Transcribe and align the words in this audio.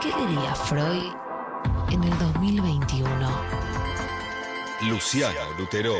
¿Qué 0.00 0.08
diría 0.08 0.54
Freud 0.54 1.12
en 1.92 2.02
el 2.02 2.18
2021? 2.18 3.06
Luciano 4.88 5.38
Lutero. 5.58 5.92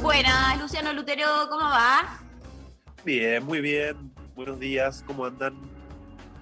Buenas, 0.00 0.60
Luciano 0.60 0.92
Lutero, 0.92 1.26
¿cómo 1.50 1.64
va? 1.64 2.20
Bien, 3.04 3.44
muy 3.44 3.60
bien. 3.60 4.12
Buenos 4.36 4.60
días, 4.60 5.02
¿cómo 5.08 5.24
andan? 5.24 5.58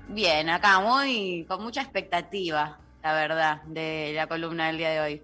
Bien, 0.08 0.50
acá 0.50 0.78
muy 0.80 1.46
con 1.48 1.62
mucha 1.62 1.80
expectativa, 1.80 2.78
la 3.02 3.14
verdad, 3.14 3.62
de 3.62 4.12
la 4.14 4.26
columna 4.26 4.66
del 4.66 4.76
día 4.76 4.90
de 4.90 5.00
hoy. 5.00 5.22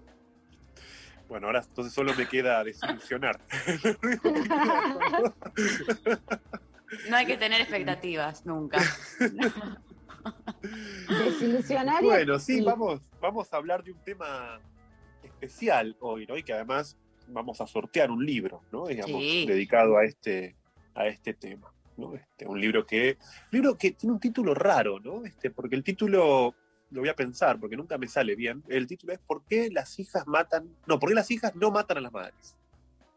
Bueno, 1.29 1.45
ahora 1.45 1.59
entonces 1.59 1.93
solo 1.93 2.15
me 2.15 2.27
queda 2.27 2.63
desilusionar. 2.63 3.39
No 7.09 7.15
hay 7.15 7.25
que 7.25 7.37
tener 7.37 7.61
expectativas 7.61 8.45
nunca. 8.45 8.79
Desilusionario. 11.07 12.09
Bueno, 12.09 12.39
sí, 12.39 12.61
vamos, 12.61 13.01
vamos 13.19 13.53
a 13.53 13.57
hablar 13.57 13.83
de 13.83 13.91
un 13.91 13.99
tema 13.99 14.59
especial 15.23 15.95
hoy, 15.99 16.25
¿no? 16.27 16.37
Y 16.37 16.43
que 16.43 16.53
además 16.53 16.97
vamos 17.27 17.61
a 17.61 17.67
sortear 17.67 18.11
un 18.11 18.25
libro, 18.25 18.61
¿no? 18.71 18.87
Digamos, 18.87 19.21
Sí. 19.21 19.45
dedicado 19.45 19.97
a 19.97 20.05
este, 20.05 20.55
a 20.93 21.07
este 21.07 21.33
tema. 21.33 21.73
¿no? 21.97 22.15
Este, 22.15 22.47
un 22.47 22.59
libro 22.59 22.85
que, 22.85 23.17
libro 23.51 23.77
que 23.77 23.91
tiene 23.91 24.13
un 24.13 24.19
título 24.19 24.53
raro, 24.53 24.99
¿no? 24.99 25.25
Este, 25.25 25.51
porque 25.51 25.75
el 25.75 25.83
título, 25.83 26.55
lo 26.89 26.99
voy 27.01 27.09
a 27.09 27.15
pensar, 27.15 27.59
porque 27.59 27.77
nunca 27.77 27.97
me 27.97 28.07
sale 28.07 28.35
bien. 28.35 28.63
El 28.67 28.87
título 28.87 29.13
es 29.13 29.19
¿Por 29.19 29.43
qué 29.45 29.69
las 29.69 29.99
hijas 29.99 30.25
matan? 30.25 30.75
No, 30.87 30.99
¿por 30.99 31.09
qué 31.09 31.15
las 31.15 31.29
hijas 31.31 31.55
no 31.55 31.69
matan 31.69 31.97
a 31.97 32.01
las 32.01 32.11
madres? 32.11 32.57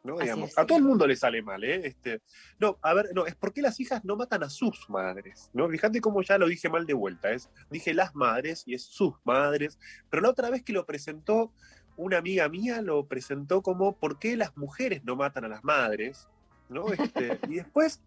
¿No? 0.05 0.19
Digamos, 0.19 0.51
es, 0.51 0.59
a 0.59 0.61
sí. 0.61 0.67
todo 0.69 0.79
el 0.79 0.85
mundo 0.85 1.07
le 1.07 1.17
sale 1.17 1.43
mal, 1.43 1.65
¿eh? 1.65 1.81
Este, 1.87 2.23
no, 2.61 2.79
a 2.83 2.95
ver, 2.95 3.11
no, 3.15 3.27
es 3.27 3.35
por 3.35 3.53
qué 3.53 3.63
las 3.63 3.81
hijas 3.81 4.05
no 4.05 4.17
matan 4.17 4.45
a 4.45 4.51
sus 4.51 4.89
madres, 4.89 5.51
¿no? 5.53 5.69
Fíjate 5.69 6.01
cómo 6.01 6.23
ya 6.23 6.39
lo 6.39 6.47
dije 6.47 6.69
mal 6.69 6.87
de 6.87 6.95
vuelta, 6.95 7.33
es, 7.33 7.51
dije 7.71 7.95
las 7.95 8.15
madres 8.15 8.63
y 8.67 8.75
es 8.75 8.85
sus 8.85 9.15
madres, 9.25 9.79
pero 10.11 10.23
la 10.23 10.31
otra 10.31 10.51
vez 10.51 10.63
que 10.63 10.75
lo 10.75 10.87
presentó 10.87 11.53
una 11.97 12.19
amiga 12.19 12.49
mía, 12.49 12.83
lo 12.83 13.07
presentó 13.07 13.63
como 13.63 13.97
¿por 13.99 14.19
qué 14.19 14.37
las 14.37 14.57
mujeres 14.57 15.03
no 15.05 15.17
matan 15.17 15.45
a 15.45 15.49
las 15.49 15.65
madres? 15.65 16.29
¿No? 16.75 16.93
Este, 16.93 17.39
y 17.49 17.55
después 17.57 18.03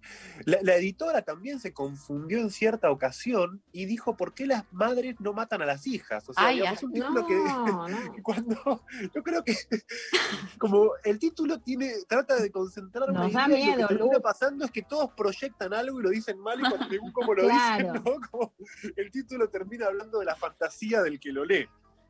la, 0.45 0.59
la 0.61 0.75
editora 0.75 1.21
también 1.23 1.59
se 1.59 1.73
confundió 1.73 2.37
en 2.39 2.51
cierta 2.51 2.91
ocasión 2.91 3.61
y 3.71 3.85
dijo 3.85 4.15
¿por 4.17 4.33
qué 4.33 4.45
las 4.45 4.63
madres 4.71 5.15
no 5.19 5.33
matan 5.33 5.61
a 5.61 5.65
las 5.65 5.87
hijas? 5.87 6.27
O 6.29 6.33
sea, 6.33 6.45
Ay, 6.47 6.57
digamos, 6.57 6.83
un 6.83 6.93
título 6.93 7.25
que, 7.25 7.33
No, 7.35 7.85
cuando 8.23 8.83
yo 9.15 9.23
creo 9.23 9.43
que 9.43 9.55
como 10.59 10.91
el 11.03 11.17
título 11.19 11.59
tiene 11.59 11.91
trata 12.07 12.35
de 12.35 12.51
concentrar 12.51 13.09
una 13.09 13.27
y 13.47 13.71
lo 13.75 13.87
que 13.87 13.95
termina 13.95 14.19
pasando 14.19 14.65
es 14.65 14.71
que 14.71 14.83
todos 14.83 15.11
proyectan 15.13 15.73
algo 15.73 15.99
y 15.99 16.03
lo 16.03 16.09
dicen 16.09 16.37
mal 16.39 16.59
y 16.59 16.69
cuando 16.69 16.87
según 16.89 17.11
cómo 17.11 17.33
lo 17.33 17.43
Claro. 17.43 17.93
dicen 17.93 18.03
¿no? 18.03 18.19
Como 18.29 18.53
el 18.95 19.11
título 19.11 19.49
termina 19.49 19.87
hablando 19.87 20.19
de 20.19 20.25
la 20.25 20.35
fantasía 20.35 21.01
del 21.01 21.19
que 21.19 21.31
lo 21.31 21.45
lee 21.45 21.67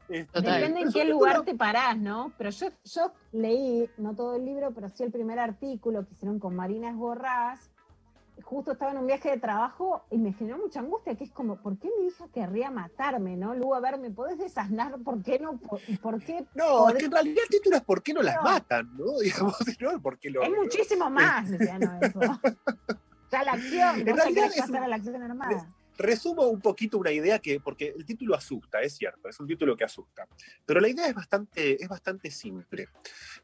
Este, 0.10 0.26
Total. 0.32 0.60
Depende 0.62 0.82
en 0.82 0.92
qué 0.94 1.06
lugar 1.06 1.36
título- 1.38 1.46
te 1.46 1.56
parás, 1.56 1.98
¿no? 1.98 2.32
Pero 2.38 2.50
yo, 2.50 2.68
yo 2.86 3.12
leí, 3.34 3.90
no 3.98 4.16
todo 4.16 4.36
el 4.36 4.46
libro, 4.46 4.72
pero 4.74 4.90
sí 4.90 5.04
el 5.04 5.12
primer 5.12 5.38
artículo 5.40 6.06
que 6.06 6.14
hicieron 6.14 6.40
con 6.40 6.56
Marina 6.56 6.90
Esborrás. 6.90 7.70
Justo 8.44 8.72
estaba 8.74 8.92
en 8.92 9.00
un 9.00 9.08
viaje 9.08 9.32
de 9.32 9.40
trabajo 9.40 10.04
y 10.12 10.18
me 10.20 10.32
generó 10.32 10.60
mucha 10.60 10.80
angustia, 10.80 11.16
que 11.16 11.24
es 11.24 11.32
como, 11.32 11.56
¿por 11.58 11.78
qué 11.80 11.90
mi 12.00 12.06
hija 12.06 12.28
querría 12.32 12.70
matarme, 12.70 13.36
no? 13.36 13.56
Luego, 13.56 13.74
a 13.74 13.80
ver, 13.80 13.98
¿me 13.98 14.12
podés 14.12 14.38
desasnar? 14.38 14.96
¿Por 15.04 15.24
qué 15.24 15.40
no? 15.40 15.58
¿Por, 15.58 15.82
por 16.02 16.24
qué? 16.24 16.46
no, 16.54 16.88
es 16.90 16.96
que 16.96 17.06
en 17.06 17.12
realidad 17.12 17.44
el 17.44 17.50
título 17.50 17.78
es 17.78 17.84
¿por 17.84 18.04
qué 18.04 18.14
no 18.14 18.22
las 18.22 18.36
No. 18.36 18.44
matan? 18.44 18.96
¿no? 18.96 19.18
Digamos, 19.24 19.56
no, 19.82 20.02
porque 20.04 20.30
lo, 20.30 20.44
Es 20.44 20.52
muchísimo 20.52 21.10
más, 21.10 21.50
Luciano, 21.50 21.98
eso. 22.02 22.20
Ya 23.32 23.44
la 23.44 23.52
acción, 23.54 24.00
En 24.02 24.08
es 24.08 24.14
un- 24.70 24.76
a 24.78 24.88
la 24.88 24.96
acción 24.96 25.22
armada. 25.22 25.74
Resumo 25.98 26.44
un 26.44 26.62
poquito 26.62 26.98
una 26.98 27.12
idea 27.12 27.40
que, 27.40 27.60
porque 27.60 27.94
el 27.98 28.06
título 28.06 28.36
asusta, 28.36 28.82
es 28.82 28.94
cierto, 28.94 29.28
es 29.28 29.40
un 29.40 29.48
título 29.48 29.76
que 29.76 29.84
asusta, 29.84 30.28
pero 30.66 30.80
la 30.80 30.90
idea 30.90 31.08
es 31.08 31.16
bastante, 31.16 31.82
es 31.82 31.90
bastante 31.90 32.30
simple, 32.30 32.88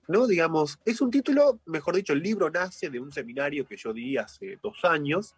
¿no? 0.08 0.28
Digamos, 0.28 0.80
es 0.86 1.02
un 1.02 1.10
título, 1.10 1.60
mejor 1.66 1.96
dicho, 1.96 2.14
el 2.14 2.22
libro 2.22 2.50
nace 2.50 2.90
de 2.90 3.00
un 3.00 3.12
seminario 3.12 3.66
que 3.66 3.76
yo 3.76 3.92
di 3.92 4.18
hace 4.18 4.60
dos 4.62 4.86
años, 4.86 5.36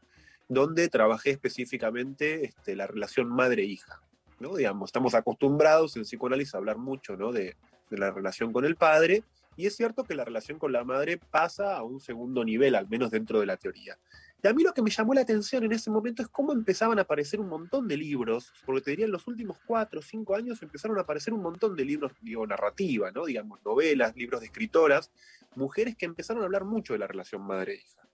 donde 0.49 0.89
trabajé 0.89 1.31
específicamente 1.31 2.45
este, 2.45 2.75
la 2.75 2.85
relación 2.85 3.29
madre-hija, 3.29 4.01
¿no? 4.39 4.55
Digamos, 4.55 4.89
estamos 4.89 5.15
acostumbrados 5.15 5.95
en 5.95 6.03
psicoanálisis 6.03 6.53
a 6.53 6.57
hablar 6.57 6.77
mucho, 6.77 7.15
¿no? 7.15 7.31
De, 7.31 7.55
de 7.89 7.97
la 7.97 8.11
relación 8.11 8.51
con 8.51 8.65
el 8.65 8.75
padre, 8.75 9.23
y 9.57 9.67
es 9.67 9.75
cierto 9.75 10.03
que 10.03 10.15
la 10.15 10.25
relación 10.25 10.59
con 10.59 10.73
la 10.73 10.83
madre 10.83 11.17
pasa 11.17 11.77
a 11.77 11.83
un 11.83 11.99
segundo 11.99 12.43
nivel, 12.43 12.75
al 12.75 12.89
menos 12.89 13.11
dentro 13.11 13.39
de 13.39 13.45
la 13.45 13.57
teoría. 13.57 13.97
Y 14.45 14.47
a 14.47 14.53
mí 14.53 14.61
lo 14.61 14.75
que 14.75 14.83
me 14.83 14.91
llamó 14.91 15.15
la 15.15 15.21
atención 15.21 15.63
en 15.63 15.71
ese 15.71 15.89
momento 15.89 16.21
es 16.21 16.27
cómo 16.27 16.53
empezaban 16.53 16.99
a 16.99 17.01
aparecer 17.01 17.39
un 17.39 17.49
montón 17.49 17.87
de 17.87 17.97
libros, 17.97 18.53
porque 18.63 18.81
te 18.81 18.91
diría 18.91 19.07
en 19.07 19.11
los 19.11 19.25
últimos 19.25 19.57
cuatro 19.65 20.01
o 20.01 20.03
cinco 20.03 20.35
años 20.35 20.61
empezaron 20.61 20.99
a 20.99 21.01
aparecer 21.01 21.33
un 21.33 21.41
montón 21.41 21.75
de 21.75 21.83
libros, 21.83 22.11
digo, 22.21 22.45
narrativa, 22.45 23.09
¿no? 23.09 23.25
Digamos, 23.25 23.59
novelas, 23.65 24.15
libros 24.15 24.41
de 24.41 24.45
escritoras, 24.45 25.09
mujeres 25.55 25.95
que 25.95 26.05
empezaron 26.05 26.43
a 26.43 26.45
hablar 26.45 26.63
mucho 26.63 26.93
de 26.93 26.99
la 26.99 27.07
relación 27.07 27.41
madre-hija, 27.41 28.07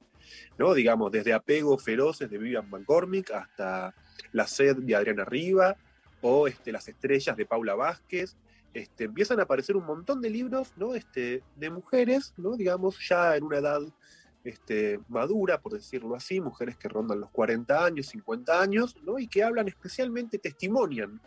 ¿no? 0.57 0.73
Digamos, 0.73 1.11
desde 1.11 1.33
Apegos 1.33 1.83
Feroces 1.83 2.29
de 2.29 2.37
Vivian 2.37 2.69
McCormick 2.69 3.31
hasta 3.31 3.93
La 4.31 4.47
Sed 4.47 4.77
de 4.77 4.95
Adriana 4.95 5.25
Riva 5.25 5.75
o 6.21 6.47
este, 6.47 6.71
Las 6.71 6.87
Estrellas 6.87 7.35
de 7.35 7.45
Paula 7.45 7.75
Vázquez, 7.75 8.37
este, 8.73 9.03
empiezan 9.03 9.41
a 9.41 9.43
aparecer 9.43 9.75
un 9.75 9.85
montón 9.85 10.21
de 10.21 10.29
libros, 10.29 10.71
¿no? 10.77 10.95
Este, 10.95 11.43
de 11.57 11.69
mujeres, 11.69 12.33
¿no? 12.37 12.55
Digamos, 12.55 13.05
ya 13.05 13.35
en 13.35 13.43
una 13.43 13.57
edad 13.57 13.81
este, 14.43 14.99
madura, 15.07 15.61
por 15.61 15.73
decirlo 15.73 16.15
así, 16.15 16.41
mujeres 16.41 16.77
que 16.77 16.87
rondan 16.87 17.19
los 17.19 17.29
40 17.29 17.85
años, 17.85 18.07
50 18.07 18.61
años, 18.61 18.95
¿no? 19.03 19.19
y 19.19 19.27
que 19.27 19.43
hablan 19.43 19.67
especialmente, 19.67 20.39
testimonian 20.39 21.21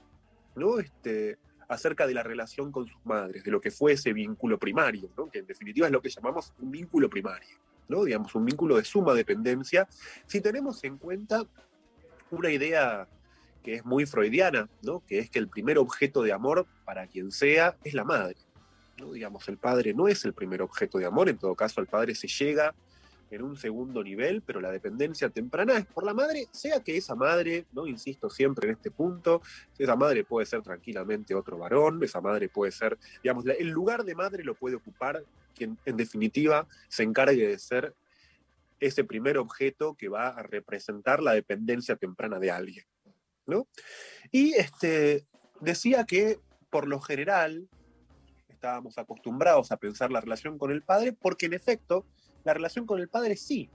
¿no? 0.57 0.79
este, 0.79 1.39
acerca 1.69 2.07
de 2.07 2.15
la 2.15 2.23
relación 2.23 2.73
con 2.73 2.87
sus 2.87 3.05
madres, 3.05 3.45
de 3.45 3.51
lo 3.51 3.61
que 3.61 3.71
fue 3.71 3.93
ese 3.93 4.13
vínculo 4.13 4.59
primario, 4.59 5.11
¿no? 5.17 5.31
que 5.31 5.39
en 5.39 5.47
definitiva 5.47 5.87
es 5.87 5.93
lo 5.93 6.03
que 6.03 6.09
llamamos 6.09 6.53
un 6.59 6.71
vínculo 6.71 7.09
primario, 7.09 7.57
¿no? 7.89 8.05
digamos, 8.05 8.35
un 8.35 8.45
vínculo 8.45 8.77
de 8.77 8.85
suma 8.85 9.15
dependencia, 9.15 9.89
si 10.27 10.41
tenemos 10.41 10.83
en 10.85 10.99
cuenta 10.99 11.47
una 12.31 12.51
idea 12.51 13.09
que 13.63 13.75
es 13.77 13.85
muy 13.85 14.07
freudiana, 14.07 14.69
¿no? 14.83 15.03
que 15.07 15.19
es 15.21 15.31
que 15.31 15.39
el 15.39 15.49
primer 15.49 15.79
objeto 15.79 16.23
de 16.23 16.33
amor 16.33 16.67
para 16.85 17.07
quien 17.07 17.31
sea 17.31 17.77
es 17.85 17.95
la 17.95 18.05
madre. 18.05 18.37
¿no? 18.99 19.13
Digamos, 19.13 19.49
el 19.49 19.57
padre 19.57 19.95
no 19.95 20.07
es 20.09 20.25
el 20.25 20.35
primer 20.35 20.61
objeto 20.63 20.99
de 20.99 21.07
amor, 21.07 21.29
en 21.29 21.39
todo 21.39 21.55
caso 21.55 21.81
al 21.81 21.87
padre 21.87 22.15
se 22.15 22.29
llega 22.29 22.75
en 23.35 23.43
un 23.43 23.57
segundo 23.57 24.03
nivel, 24.03 24.43
pero 24.43 24.61
la 24.61 24.71
dependencia 24.71 25.29
temprana 25.29 25.79
es 25.79 25.87
por 25.87 26.05
la 26.05 26.15
madre, 26.15 26.47
sea 26.51 26.81
que 26.81 26.97
esa 26.97 27.15
madre, 27.15 27.67
no 27.73 27.87
insisto 27.87 28.31
siempre 28.31 28.69
en 28.69 28.75
este 28.75 28.91
punto, 28.91 29.43
esa 29.79 29.97
madre 29.97 30.25
puede 30.25 30.47
ser 30.47 30.63
tranquilamente 30.63 31.35
otro 31.35 31.59
varón, 31.59 32.03
esa 32.03 32.21
madre 32.21 32.49
puede 32.49 32.73
ser, 32.73 32.99
digamos, 33.23 33.45
el 33.47 33.69
lugar 33.69 34.05
de 34.05 34.15
madre 34.15 34.45
lo 34.45 34.55
puede 34.55 34.77
ocupar 34.77 35.25
quien 35.55 35.79
en 35.85 35.97
definitiva 35.97 36.67
se 36.89 37.03
encargue 37.03 37.47
de 37.47 37.59
ser 37.59 37.95
ese 38.81 39.05
primer 39.05 39.39
objeto 39.39 39.95
que 39.95 40.09
va 40.09 40.29
a 40.29 40.43
representar 40.43 41.23
la 41.23 41.33
dependencia 41.33 41.97
temprana 41.97 42.39
de 42.39 42.51
alguien, 42.51 42.85
¿no? 43.47 43.67
Y 44.31 44.55
este, 44.55 45.25
decía 45.61 46.05
que 46.05 46.39
por 46.71 46.89
lo 46.89 47.01
general 47.01 47.69
estábamos 48.49 48.99
acostumbrados 48.99 49.73
a 49.73 49.77
pensar 49.77 50.11
la 50.11 50.21
relación 50.21 50.59
con 50.59 50.71
el 50.71 50.83
padre 50.83 51.13
porque 51.13 51.47
en 51.47 51.55
efecto 51.55 52.05
la 52.45 52.55
relación 52.55 52.87
con 52.87 53.01
el 53.01 53.09
padre 53.09 53.37
sí 53.37 53.71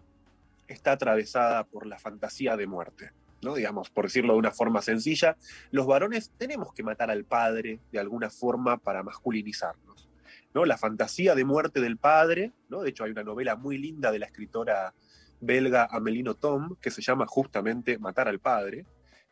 está 0.67 0.93
atravesada 0.93 1.63
por 1.65 1.87
la 1.87 1.97
fantasía 1.97 2.55
de 2.55 2.67
muerte. 2.67 3.11
¿no? 3.41 3.55
Digamos, 3.55 3.89
por 3.89 4.05
decirlo 4.05 4.33
de 4.33 4.39
una 4.39 4.51
forma 4.51 4.81
sencilla, 4.81 5.37
los 5.71 5.87
varones 5.87 6.31
tenemos 6.37 6.73
que 6.73 6.83
matar 6.83 7.09
al 7.09 7.25
padre 7.25 7.79
de 7.91 7.99
alguna 7.99 8.29
forma 8.29 8.77
para 8.77 9.01
masculinizarnos. 9.03 10.09
¿no? 10.53 10.65
La 10.65 10.77
fantasía 10.77 11.35
de 11.35 11.45
muerte 11.45 11.81
del 11.81 11.97
padre, 11.97 12.53
¿no? 12.69 12.81
de 12.81 12.89
hecho 12.89 13.03
hay 13.03 13.11
una 13.11 13.23
novela 13.23 13.55
muy 13.55 13.77
linda 13.77 14.11
de 14.11 14.19
la 14.19 14.25
escritora 14.25 14.93
belga 15.41 15.87
Amelino 15.89 16.35
Tom 16.35 16.75
que 16.81 16.91
se 16.91 17.01
llama 17.01 17.25
justamente 17.25 17.97
Matar 17.97 18.27
al 18.27 18.39
padre, 18.39 18.85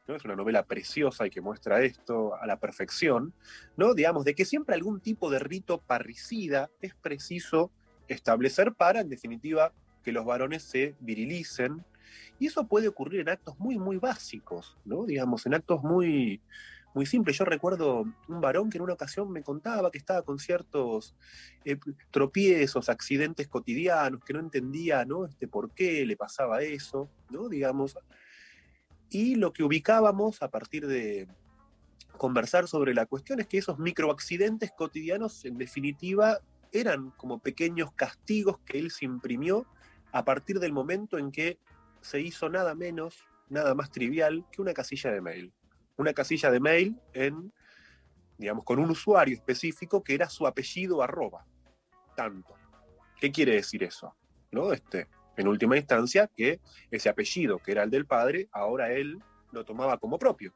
¿no? 0.08 0.16
Es 0.16 0.24
una 0.24 0.38
novela 0.38 0.64
preciosa 0.66 1.28
y 1.28 1.30
que 1.30 1.42
muestra 1.42 1.82
esto 1.82 2.34
a 2.36 2.48
la 2.48 2.60
perfección, 2.60 3.34
¿no? 3.76 3.94
Digamos, 3.94 4.24
de 4.24 4.36
que 4.36 4.46
siempre 4.46 4.74
algún 4.74 5.02
tipo 5.02 5.30
de 5.30 5.40
rito 5.40 5.80
parricida 5.80 6.70
es 6.82 6.96
preciso 6.96 7.72
establecer 8.08 8.74
para, 8.74 9.02
en 9.02 9.10
definitiva, 9.10 9.74
que 10.04 10.12
los 10.12 10.26
varones 10.26 10.64
se 10.64 10.96
virilicen. 11.00 11.84
Y 12.40 12.48
eso 12.48 12.68
puede 12.68 12.88
ocurrir 12.88 13.22
en 13.22 13.30
actos 13.30 13.60
muy, 13.60 13.78
muy 13.78 13.98
básicos, 13.98 14.78
¿no? 14.86 15.06
Digamos, 15.06 15.46
en 15.46 15.54
actos 15.54 15.84
muy, 15.84 16.42
muy 16.94 17.06
simples. 17.06 17.38
Yo 17.38 17.46
recuerdo 17.46 18.06
un 18.28 18.42
varón 18.42 18.70
que 18.70 18.78
en 18.78 18.84
una 18.84 18.94
ocasión 18.94 19.32
me 19.32 19.44
contaba 19.44 19.92
que 19.92 19.98
estaba 19.98 20.22
con 20.22 20.40
ciertos 20.40 21.16
eh, 21.66 21.78
tropiezos, 22.12 22.90
accidentes 22.90 23.48
cotidianos, 23.48 24.24
que 24.24 24.34
no 24.34 24.40
entendía, 24.40 25.06
¿no? 25.06 25.26
Este, 25.26 25.48
por 25.48 25.72
qué 25.72 26.06
le 26.06 26.18
pasaba 26.18 26.62
eso, 26.62 27.10
¿no? 27.30 27.50
Digamos. 27.50 27.98
Y 29.10 29.36
lo 29.36 29.54
que 29.54 29.64
ubicábamos 29.64 30.42
a 30.42 30.50
partir 30.50 30.88
de 30.88 31.28
conversar 32.18 32.68
sobre 32.68 32.94
la 32.94 33.06
cuestión 33.06 33.40
es 33.40 33.48
que 33.48 33.60
esos 33.60 33.78
microaccidentes 33.78 34.72
cotidianos, 34.72 35.46
en 35.46 35.58
definitiva, 35.58 36.40
eran 36.72 37.12
como 37.12 37.40
pequeños 37.40 37.92
castigos 37.94 38.60
que 38.60 38.80
él 38.80 38.92
se 38.92 39.06
imprimió 39.06 39.66
a 40.12 40.24
partir 40.26 40.60
del 40.60 40.74
momento 40.74 41.18
en 41.18 41.32
que 41.32 41.60
se 42.02 42.22
hizo 42.22 42.50
nada 42.50 42.76
menos 42.76 43.26
nada 43.50 43.74
más 43.76 43.92
trivial 43.92 44.46
que 44.52 44.62
una 44.62 44.74
casilla 44.74 45.12
de 45.12 45.22
mail. 45.22 45.54
Una 45.98 46.14
casilla 46.14 46.52
de 46.52 46.60
mail 46.60 47.00
en, 47.14 47.52
digamos, 48.38 48.64
con 48.64 48.80
un 48.80 48.92
usuario 48.92 49.36
específico 49.36 50.04
que 50.04 50.14
era 50.14 50.30
su 50.30 50.46
apellido 50.46 51.02
arroba. 51.02 51.46
Tanto. 52.16 52.56
¿Qué 53.20 53.32
quiere 53.32 53.54
decir 53.54 53.84
eso? 53.84 54.16
¿No? 54.52 54.72
Este, 54.74 55.08
en 55.38 55.48
última 55.48 55.78
instancia, 55.78 56.28
que 56.28 56.60
ese 56.92 57.10
apellido, 57.10 57.60
que 57.60 57.72
era 57.72 57.84
el 57.84 57.90
del 57.90 58.06
padre, 58.06 58.48
ahora 58.52 58.92
él 58.92 59.22
lo 59.52 59.66
tomaba 59.66 59.98
como 59.98 60.20
propio. 60.20 60.54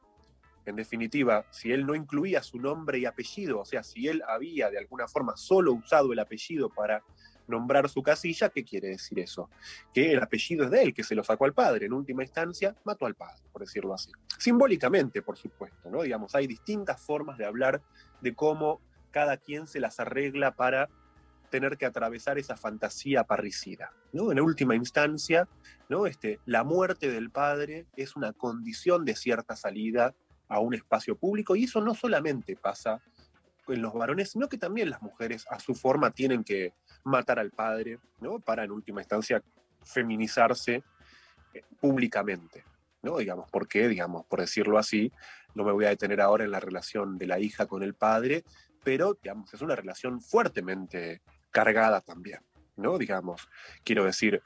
En 0.64 0.76
definitiva, 0.76 1.44
si 1.50 1.72
él 1.72 1.84
no 1.86 1.94
incluía 1.94 2.42
su 2.42 2.58
nombre 2.58 2.98
y 2.98 3.06
apellido, 3.06 3.60
o 3.60 3.64
sea, 3.64 3.82
si 3.82 4.08
él 4.08 4.22
había 4.26 4.70
de 4.70 4.78
alguna 4.78 5.08
forma 5.08 5.36
solo 5.36 5.72
usado 5.72 6.12
el 6.12 6.18
apellido 6.18 6.68
para 6.68 7.02
nombrar 7.48 7.88
su 7.88 8.02
casilla, 8.02 8.48
¿qué 8.48 8.64
quiere 8.64 8.88
decir 8.88 9.18
eso? 9.18 9.50
Que 9.92 10.12
el 10.12 10.22
apellido 10.22 10.64
es 10.64 10.70
de 10.70 10.82
él, 10.82 10.94
que 10.94 11.02
se 11.02 11.14
lo 11.14 11.24
sacó 11.24 11.44
al 11.44 11.52
padre. 11.52 11.86
En 11.86 11.92
última 11.92 12.22
instancia, 12.22 12.76
mató 12.84 13.06
al 13.06 13.14
padre, 13.14 13.42
por 13.52 13.62
decirlo 13.62 13.94
así. 13.94 14.12
Simbólicamente, 14.38 15.22
por 15.22 15.36
supuesto, 15.36 15.90
¿no? 15.90 16.02
Digamos, 16.02 16.34
hay 16.34 16.46
distintas 16.46 17.00
formas 17.00 17.38
de 17.38 17.44
hablar 17.44 17.82
de 18.20 18.34
cómo 18.34 18.80
cada 19.10 19.36
quien 19.36 19.66
se 19.66 19.80
las 19.80 19.98
arregla 20.00 20.54
para 20.54 20.88
tener 21.50 21.76
que 21.76 21.84
atravesar 21.84 22.38
esa 22.38 22.56
fantasía 22.56 23.24
parricida. 23.24 23.92
¿no? 24.12 24.32
En 24.32 24.40
última 24.40 24.74
instancia, 24.74 25.46
¿no? 25.88 26.06
este, 26.06 26.40
la 26.46 26.64
muerte 26.64 27.10
del 27.10 27.30
padre 27.30 27.86
es 27.94 28.16
una 28.16 28.32
condición 28.32 29.04
de 29.04 29.14
cierta 29.14 29.54
salida 29.54 30.14
a 30.52 30.60
un 30.60 30.74
espacio 30.74 31.16
público 31.16 31.56
y 31.56 31.64
eso 31.64 31.80
no 31.80 31.94
solamente 31.94 32.56
pasa 32.56 33.00
en 33.68 33.80
los 33.80 33.94
varones, 33.94 34.32
sino 34.32 34.48
que 34.48 34.58
también 34.58 34.90
las 34.90 35.00
mujeres 35.00 35.46
a 35.48 35.58
su 35.58 35.74
forma 35.74 36.10
tienen 36.10 36.44
que 36.44 36.74
matar 37.04 37.38
al 37.38 37.50
padre, 37.50 37.98
¿no? 38.20 38.38
Para 38.38 38.64
en 38.64 38.70
última 38.70 39.00
instancia 39.00 39.42
feminizarse 39.82 40.82
eh, 41.54 41.62
públicamente, 41.80 42.64
¿no? 43.00 43.16
Digamos, 43.16 43.48
porque, 43.50 43.88
digamos, 43.88 44.26
por 44.26 44.40
decirlo 44.40 44.78
así, 44.78 45.10
no 45.54 45.64
me 45.64 45.72
voy 45.72 45.86
a 45.86 45.88
detener 45.88 46.20
ahora 46.20 46.44
en 46.44 46.50
la 46.50 46.60
relación 46.60 47.16
de 47.16 47.26
la 47.26 47.38
hija 47.38 47.64
con 47.64 47.82
el 47.82 47.94
padre, 47.94 48.44
pero, 48.84 49.14
digamos, 49.14 49.54
es 49.54 49.62
una 49.62 49.74
relación 49.74 50.20
fuertemente 50.20 51.22
cargada 51.50 52.02
también, 52.02 52.40
¿no? 52.76 52.98
Digamos, 52.98 53.48
quiero 53.84 54.04
decir, 54.04 54.42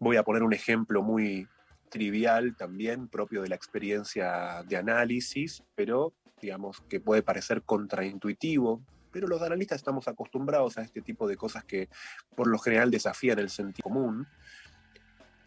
voy 0.00 0.16
a 0.16 0.24
poner 0.24 0.42
un 0.42 0.52
ejemplo 0.52 1.00
muy 1.00 1.46
trivial 1.92 2.56
también, 2.56 3.06
propio 3.06 3.42
de 3.42 3.50
la 3.50 3.54
experiencia 3.54 4.64
de 4.66 4.76
análisis, 4.78 5.62
pero 5.74 6.14
digamos 6.40 6.80
que 6.88 6.98
puede 6.98 7.22
parecer 7.22 7.62
contraintuitivo, 7.62 8.82
pero 9.12 9.28
los 9.28 9.42
analistas 9.42 9.76
estamos 9.76 10.08
acostumbrados 10.08 10.78
a 10.78 10.82
este 10.82 11.02
tipo 11.02 11.28
de 11.28 11.36
cosas 11.36 11.64
que 11.64 11.90
por 12.34 12.48
lo 12.48 12.58
general 12.58 12.90
desafían 12.90 13.38
el 13.38 13.50
sentido 13.50 13.84
común. 13.84 14.26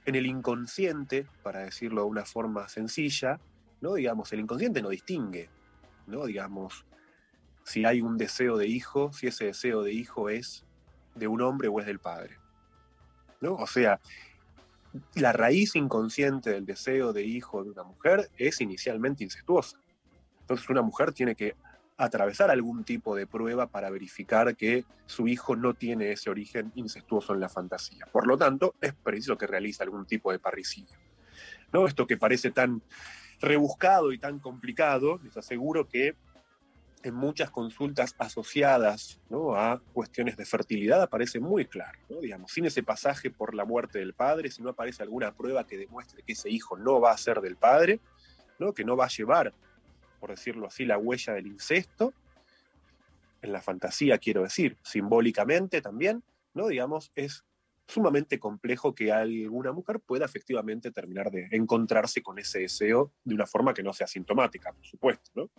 En 0.06 0.13
el 0.13 0.27
inconsciente, 0.27 1.27
para 1.42 1.62
decirlo 1.62 2.03
de 2.03 2.07
una 2.07 2.25
forma 2.25 2.69
sencilla, 2.69 3.39
¿no? 3.81 3.95
digamos, 3.95 4.31
el 4.31 4.42
inconsciente 4.42 4.83
no 4.83 4.89
distingue, 4.89 5.50
¿no? 6.06 6.27
digamos, 6.27 6.86
si 7.63 7.86
hay 7.86 8.01
un 8.01 8.18
deseo 8.18 8.56
de 8.57 8.68
hijo, 8.68 9.12
si 9.13 9.25
ese 9.25 9.45
deseo 9.45 9.81
de 9.81 9.94
hijo 9.94 10.30
es 10.30 10.63
de 11.15 11.27
un 11.27 11.42
hombre 11.42 11.69
o 11.69 11.80
es 11.80 11.88
del 11.88 12.00
padre. 12.00 12.38
¿no? 13.42 13.56
O 13.56 13.65
sea, 13.65 14.00
la 15.15 15.31
raíz 15.31 15.75
inconsciente 15.75 16.51
del 16.51 16.65
deseo 16.65 17.13
de 17.13 17.24
hijo 17.24 17.63
de 17.63 17.71
una 17.71 17.83
mujer 17.83 18.30
es 18.38 18.62
inicialmente 18.62 19.24
incestuosa. 19.24 19.80
Entonces 20.42 20.69
una 20.69 20.81
mujer 20.81 21.12
tiene 21.12 21.36
que 21.36 21.56
atravesar 21.97 22.51
algún 22.51 22.83
tipo 22.83 23.15
de 23.15 23.25
prueba 23.25 23.68
para 23.68 23.89
verificar 23.89 24.56
que 24.56 24.86
su 25.06 25.27
hijo 25.27 25.56
no 25.56 25.74
tiene 25.74 26.12
ese 26.12 26.30
origen 26.30 26.71
incestuoso 26.75 27.33
en 27.33 27.39
la 27.39 27.50
fantasía. 27.50 28.06
Por 28.12 28.27
lo 28.27 28.38
tanto, 28.38 28.75
es 28.81 28.94
preciso 28.94 29.38
que 29.38 29.47
realice 29.47 29.83
algún 29.83 30.06
tipo 30.06 30.31
de 30.31 30.39
parricidio. 30.39 30.97
¿No? 31.71 31.88
Esto 31.88 32.06
que 32.06 32.18
parece 32.18 32.51
tan 32.51 32.81
rebuscado 33.39 34.12
y 34.12 34.18
tan 34.18 34.39
complicado, 34.39 35.19
les 35.24 35.36
aseguro 35.38 35.88
que 35.88 36.15
en 37.06 37.13
muchas 37.13 37.52
consultas 37.52 38.16
asociadas 38.18 39.22
a 39.56 39.80
cuestiones 39.94 40.38
de 40.38 40.46
fertilidad 40.46 41.04
aparece 41.04 41.40
muy 41.40 41.66
claro. 41.66 42.00
Digamos, 42.19 42.52
sin 42.52 42.66
ese 42.66 42.81
pasaje 42.81 43.30
por 43.30 43.54
la 43.54 43.63
muerte 43.63 44.00
del 44.00 44.16
padre, 44.16 44.50
si 44.50 44.63
no 44.63 44.72
aparece 44.72 45.04
alguna 45.04 45.31
prueba 45.36 45.68
que 45.68 45.78
demuestre 45.78 46.24
que 46.24 46.34
ese 46.34 46.50
hijo 46.50 46.78
no 46.78 47.00
va 47.00 47.12
a 47.12 47.18
ser 47.18 47.42
del 47.42 47.57
padre, 47.57 48.00
¿no? 48.57 48.74
que 48.74 48.84
no 48.84 48.98
va 48.98 49.06
a 49.06 49.10
llevar, 49.10 49.54
por 50.19 50.31
decirlo 50.31 50.66
así, 50.66 50.84
la 50.84 50.98
huella 50.98 51.34
del 51.34 51.46
incesto, 51.46 52.12
en 53.44 53.52
la 53.52 53.62
fantasía 53.62 54.18
quiero 54.18 54.42
decir, 54.42 54.75
simbólicamente 54.81 55.81
también, 55.81 56.24
¿no? 56.56 56.69
digamos, 56.69 57.12
es 57.13 57.46
sumamente 57.88 58.40
complejo 58.40 58.96
que 58.96 59.12
alguna 59.12 59.72
mujer 59.74 60.00
pueda 60.00 60.25
efectivamente 60.25 60.90
terminar 60.90 61.30
de 61.30 61.50
encontrarse 61.52 62.24
con 62.24 62.40
ese 62.40 62.62
deseo 62.62 63.12
de 63.24 63.36
una 63.36 63.46
forma 63.46 63.75
que 63.75 63.84
no 63.84 63.94
sea 63.94 64.07
sintomática, 64.07 64.74
por 64.74 64.88
supuesto. 64.88 65.30
¿no? 65.36 65.52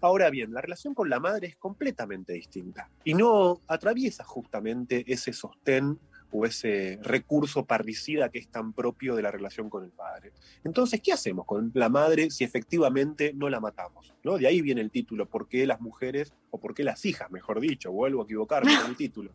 Ahora 0.00 0.30
bien, 0.30 0.52
la 0.52 0.60
relación 0.60 0.94
con 0.94 1.08
la 1.08 1.20
madre 1.20 1.48
es 1.48 1.56
completamente 1.56 2.32
distinta 2.32 2.90
y 3.04 3.14
no 3.14 3.60
atraviesa 3.66 4.24
justamente 4.24 5.04
ese 5.06 5.32
sostén 5.32 5.98
o 6.30 6.44
ese 6.44 6.98
recurso 7.02 7.64
parricida 7.64 8.28
que 8.30 8.38
es 8.38 8.48
tan 8.48 8.72
propio 8.72 9.14
de 9.14 9.22
la 9.22 9.30
relación 9.30 9.70
con 9.70 9.84
el 9.84 9.90
padre. 9.90 10.32
Entonces, 10.64 11.00
¿qué 11.00 11.12
hacemos 11.12 11.46
con 11.46 11.70
la 11.74 11.88
madre 11.88 12.30
si 12.30 12.44
efectivamente 12.44 13.32
no 13.34 13.48
la 13.48 13.60
matamos? 13.60 14.14
¿No? 14.24 14.36
De 14.36 14.46
ahí 14.46 14.60
viene 14.60 14.80
el 14.80 14.90
título, 14.90 15.26
¿por 15.28 15.48
qué 15.48 15.66
las 15.66 15.80
mujeres, 15.80 16.34
o 16.50 16.58
por 16.58 16.74
qué 16.74 16.84
las 16.84 17.04
hijas, 17.04 17.30
mejor 17.30 17.60
dicho, 17.60 17.92
vuelvo 17.92 18.22
a 18.22 18.24
equivocarme 18.24 18.76
con 18.76 18.90
el 18.90 18.96
título, 18.96 19.32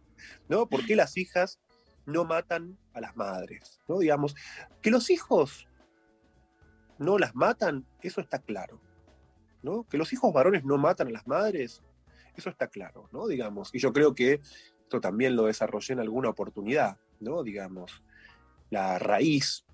¿no? 0.49 0.67
¿Por 0.67 0.85
qué 0.85 0.95
las 0.95 1.17
hijas 1.17 1.59
no 2.05 2.25
matan 2.25 2.77
a 2.93 3.01
las 3.01 3.15
madres? 3.15 3.81
¿No? 3.87 3.99
Digamos, 3.99 4.35
que 4.81 4.91
los 4.91 5.09
hijos 5.09 5.67
no 6.99 7.17
las 7.17 7.35
matan, 7.35 7.85
eso 8.01 8.21
está 8.21 8.39
claro. 8.39 8.79
Que 9.89 9.97
los 9.97 10.11
hijos 10.13 10.33
varones 10.33 10.63
no 10.65 10.77
matan 10.77 11.07
a 11.07 11.11
las 11.11 11.27
madres, 11.27 11.83
eso 12.35 12.49
está 12.49 12.67
claro, 12.67 13.09
¿no? 13.11 13.27
Digamos, 13.27 13.69
y 13.73 13.79
yo 13.79 13.93
creo 13.93 14.15
que 14.15 14.41
esto 14.83 14.99
también 14.99 15.35
lo 15.35 15.45
desarrollé 15.45 15.93
en 15.93 15.99
alguna 15.99 16.29
oportunidad, 16.29 16.97
¿no? 17.19 17.43
Digamos, 17.43 18.03
la 18.69 18.97
raíz 18.99 19.65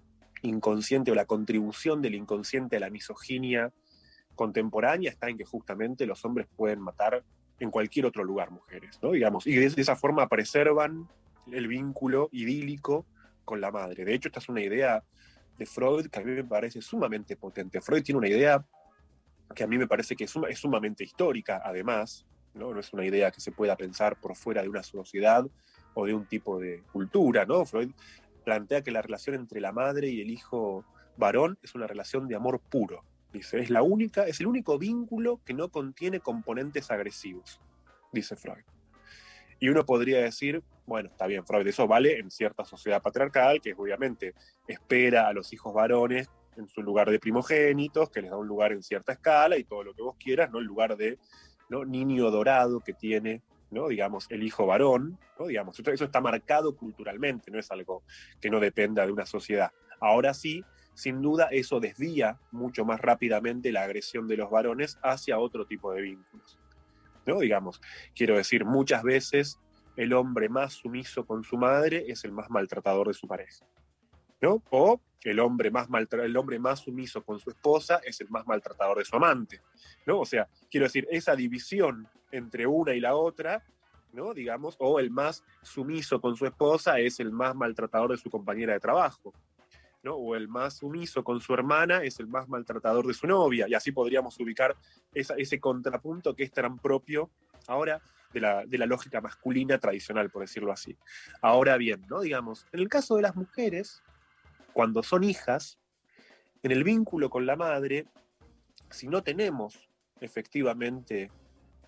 inconsciente 0.42 1.12
o 1.12 1.16
la 1.16 1.26
contribución 1.26 2.02
del 2.02 2.16
inconsciente 2.16 2.78
a 2.78 2.80
la 2.80 2.90
misoginia 2.90 3.72
contemporánea 4.36 5.10
está 5.10 5.30
en 5.30 5.38
que 5.38 5.46
justamente 5.46 6.06
los 6.06 6.24
hombres 6.26 6.48
pueden 6.56 6.80
matar 6.80 7.24
en 7.60 7.72
cualquier 7.72 8.06
otro 8.06 8.24
lugar 8.24 8.52
mujeres, 8.52 9.00
¿no? 9.02 9.12
Digamos, 9.12 9.48
y 9.48 9.56
de 9.56 9.66
esa 9.66 9.96
forma 9.96 10.28
preservan 10.28 11.08
el 11.52 11.68
vínculo 11.68 12.30
idílico 12.32 13.06
con 13.46 13.62
la 13.62 13.72
madre. 13.72 14.06
De 14.06 14.14
hecho, 14.14 14.28
esta 14.28 14.40
es 14.40 14.50
una 14.50 14.62
idea 14.62 15.04
de 15.58 15.66
Freud 15.66 16.08
que 16.08 16.20
a 16.20 16.24
mí 16.24 16.32
me 16.32 16.44
parece 16.44 16.82
sumamente 16.82 17.36
potente. 17.36 17.82
Freud 17.82 18.04
tiene 18.04 18.20
una 18.20 18.30
idea 18.30 18.64
que 19.56 19.64
a 19.64 19.68
mí 19.68 19.78
me 19.78 19.88
parece 19.88 20.16
que 20.16 20.26
es, 20.26 20.32
sumamente 20.56 21.04
histórica, 21.04 21.62
además, 21.64 22.26
¿no? 22.54 22.74
¿no? 22.74 22.80
es 22.80 22.94
una 22.94 23.06
idea 23.06 23.32
que 23.32 23.42
se 23.42 23.52
pueda 23.52 23.76
pensar 23.76 24.20
por 24.20 24.36
fuera 24.36 24.62
de 24.62 24.70
una 24.70 24.84
sociedad 24.84 25.46
o 25.94 26.06
de 26.06 26.14
un 26.14 26.26
tipo 26.26 26.60
de 26.60 26.84
cultura, 26.92 27.46
¿no? 27.46 27.66
Freud 27.66 27.92
plantea 28.44 28.82
que 28.82 28.92
la 28.92 29.02
relación 29.02 29.36
entre 29.36 29.60
la 29.60 29.72
madre 29.72 30.10
y 30.10 30.22
el 30.22 30.30
hijo 30.30 30.86
varón 31.18 31.58
es 31.64 31.76
una 31.76 31.88
relación 31.88 32.28
de 32.28 32.36
amor 32.36 32.60
puro. 32.60 33.04
Dice, 33.34 33.60
es 33.60 33.70
la 33.70 33.82
única, 33.82 34.26
es 34.26 34.40
el 34.40 34.48
único 34.48 34.78
vínculo 34.78 35.42
que 35.44 35.54
no 35.54 35.70
contiene 35.70 36.20
componentes 36.20 36.90
agresivos, 36.92 37.60
dice 38.12 38.36
Freud. 38.36 38.64
Y 39.60 39.70
uno 39.70 39.86
podría 39.86 40.20
decir, 40.20 40.64
bueno, 40.86 41.10
está 41.10 41.28
bien, 41.28 41.46
Freud, 41.46 41.68
eso 41.68 41.88
vale 41.88 42.20
en 42.20 42.32
cierta 42.32 42.64
sociedad 42.64 43.02
patriarcal, 43.02 43.60
que 43.60 43.74
obviamente 43.74 44.34
espera 44.68 45.28
a 45.28 45.34
los 45.34 45.52
hijos 45.52 45.74
varones 45.74 46.30
en 46.58 46.68
su 46.68 46.82
lugar 46.82 47.10
de 47.10 47.20
primogénitos, 47.20 48.10
que 48.10 48.22
les 48.22 48.32
da 48.32 48.38
un 48.38 48.48
lugar 48.48 48.72
en 48.72 48.84
cierta 48.84 49.14
escala 49.14 49.58
y 49.58 49.64
todo 49.64 49.84
lo 49.84 49.94
que 49.94 50.02
vos 50.02 50.16
quieras, 50.20 50.52
¿no? 50.52 50.60
El 50.60 50.66
lugar 50.66 50.98
de 50.98 51.18
¿no? 51.70 51.86
niño 51.86 52.30
dorado 52.32 52.80
que 52.82 52.94
tiene, 52.94 53.42
¿no? 53.72 53.88
Digamos, 53.88 54.28
el 54.30 54.44
hijo 54.44 54.66
varón, 54.66 55.20
¿no? 55.40 55.48
Digamos, 55.48 55.80
eso 55.80 56.06
está 56.06 56.22
marcado 56.22 56.76
culturalmente, 56.76 57.52
no 57.52 57.60
es 57.60 57.72
algo 57.72 58.04
que 58.42 58.50
no 58.50 58.60
dependa 58.60 59.06
de 59.06 59.12
una 59.12 59.26
sociedad. 59.26 59.72
Ahora 60.00 60.34
sí, 60.34 60.64
sin 60.94 61.22
duda, 61.22 61.50
eso 61.52 61.80
desvía 61.80 62.40
mucho 62.52 62.84
más 62.84 63.00
rápidamente 63.00 63.72
la 63.72 63.84
agresión 63.84 64.28
de 64.28 64.38
los 64.38 64.50
varones 64.50 64.98
hacia 65.04 65.38
otro 65.38 65.66
tipo 65.68 65.94
de 65.94 66.02
vínculos. 66.02 66.60
¿no? 67.28 67.40
Digamos, 67.40 67.80
quiero 68.16 68.38
decir, 68.38 68.66
muchas 68.66 69.04
veces 69.04 69.60
el 69.96 70.14
hombre 70.14 70.50
más 70.50 70.74
sumiso 70.74 71.26
con 71.26 71.44
su 71.44 71.58
madre 71.58 72.06
es 72.08 72.24
el 72.24 72.32
más 72.32 72.50
maltratador 72.50 73.08
de 73.08 73.14
su 73.14 73.28
pareja. 73.28 73.66
¿No? 74.42 74.64
O 74.70 75.02
el 75.24 75.40
hombre 75.40 75.72
más 75.72 75.88
el 76.12 76.38
hombre 76.38 76.60
más 76.60 76.80
sumiso 76.80 77.24
con 77.24 77.40
su 77.40 77.50
esposa 77.50 78.00
es 78.04 78.22
el 78.22 78.30
más 78.30 78.48
maltratador 78.48 79.00
de 79.00 79.06
su 79.06 79.16
amante, 79.16 79.62
¿no? 80.06 80.20
O 80.20 80.26
sea, 80.26 80.48
quiero 80.70 80.86
decir, 80.86 81.08
esa 81.12 81.36
división 81.36 82.08
entre 82.32 82.66
una 82.66 82.94
y 82.94 83.00
la 83.00 83.16
otra, 83.16 83.64
¿no? 84.14 84.34
Digamos, 84.34 84.76
o 84.80 85.00
el 85.00 85.12
más 85.12 85.44
sumiso 85.62 86.22
con 86.22 86.36
su 86.36 86.46
esposa 86.46 87.00
es 87.00 87.20
el 87.20 87.32
más 87.32 87.56
maltratador 87.56 88.12
de 88.12 88.18
su 88.18 88.30
compañera 88.30 88.74
de 88.74 88.80
trabajo, 88.80 89.34
¿no? 90.04 90.16
O 90.16 90.36
el 90.36 90.48
más 90.48 90.78
sumiso 90.78 91.24
con 91.24 91.42
su 91.42 91.54
hermana 91.54 92.04
es 92.04 92.20
el 92.20 92.28
más 92.28 92.48
maltratador 92.48 93.06
de 93.06 93.14
su 93.14 93.28
novia, 93.28 93.68
y 93.68 93.74
así 93.74 93.92
podríamos 93.92 94.40
ubicar 94.40 94.76
ese 95.14 95.60
contrapunto 95.60 96.36
que 96.36 96.44
es 96.44 96.52
tan 96.52 96.78
propio 96.80 97.30
ahora 97.68 98.02
de 98.34 98.40
la, 98.40 98.66
de 98.66 98.78
la 98.78 98.86
lógica 98.86 99.20
masculina 99.20 99.78
tradicional, 99.78 100.30
por 100.30 100.44
decirlo 100.44 100.72
así. 100.72 100.96
Ahora 101.42 101.76
bien, 101.78 102.06
¿no? 102.10 102.22
Digamos, 102.22 102.66
en 102.72 102.80
el 102.80 102.88
caso 102.88 103.16
de 103.16 103.24
las 103.24 103.36
mujeres, 103.36 104.04
cuando 104.78 105.02
son 105.02 105.24
hijas, 105.24 105.80
en 106.62 106.72
el 106.72 106.84
vínculo 106.84 107.32
con 107.32 107.48
la 107.48 107.56
madre, 107.56 108.06
si 108.92 109.08
no 109.08 109.24
tenemos 109.24 109.90
efectivamente 110.22 111.32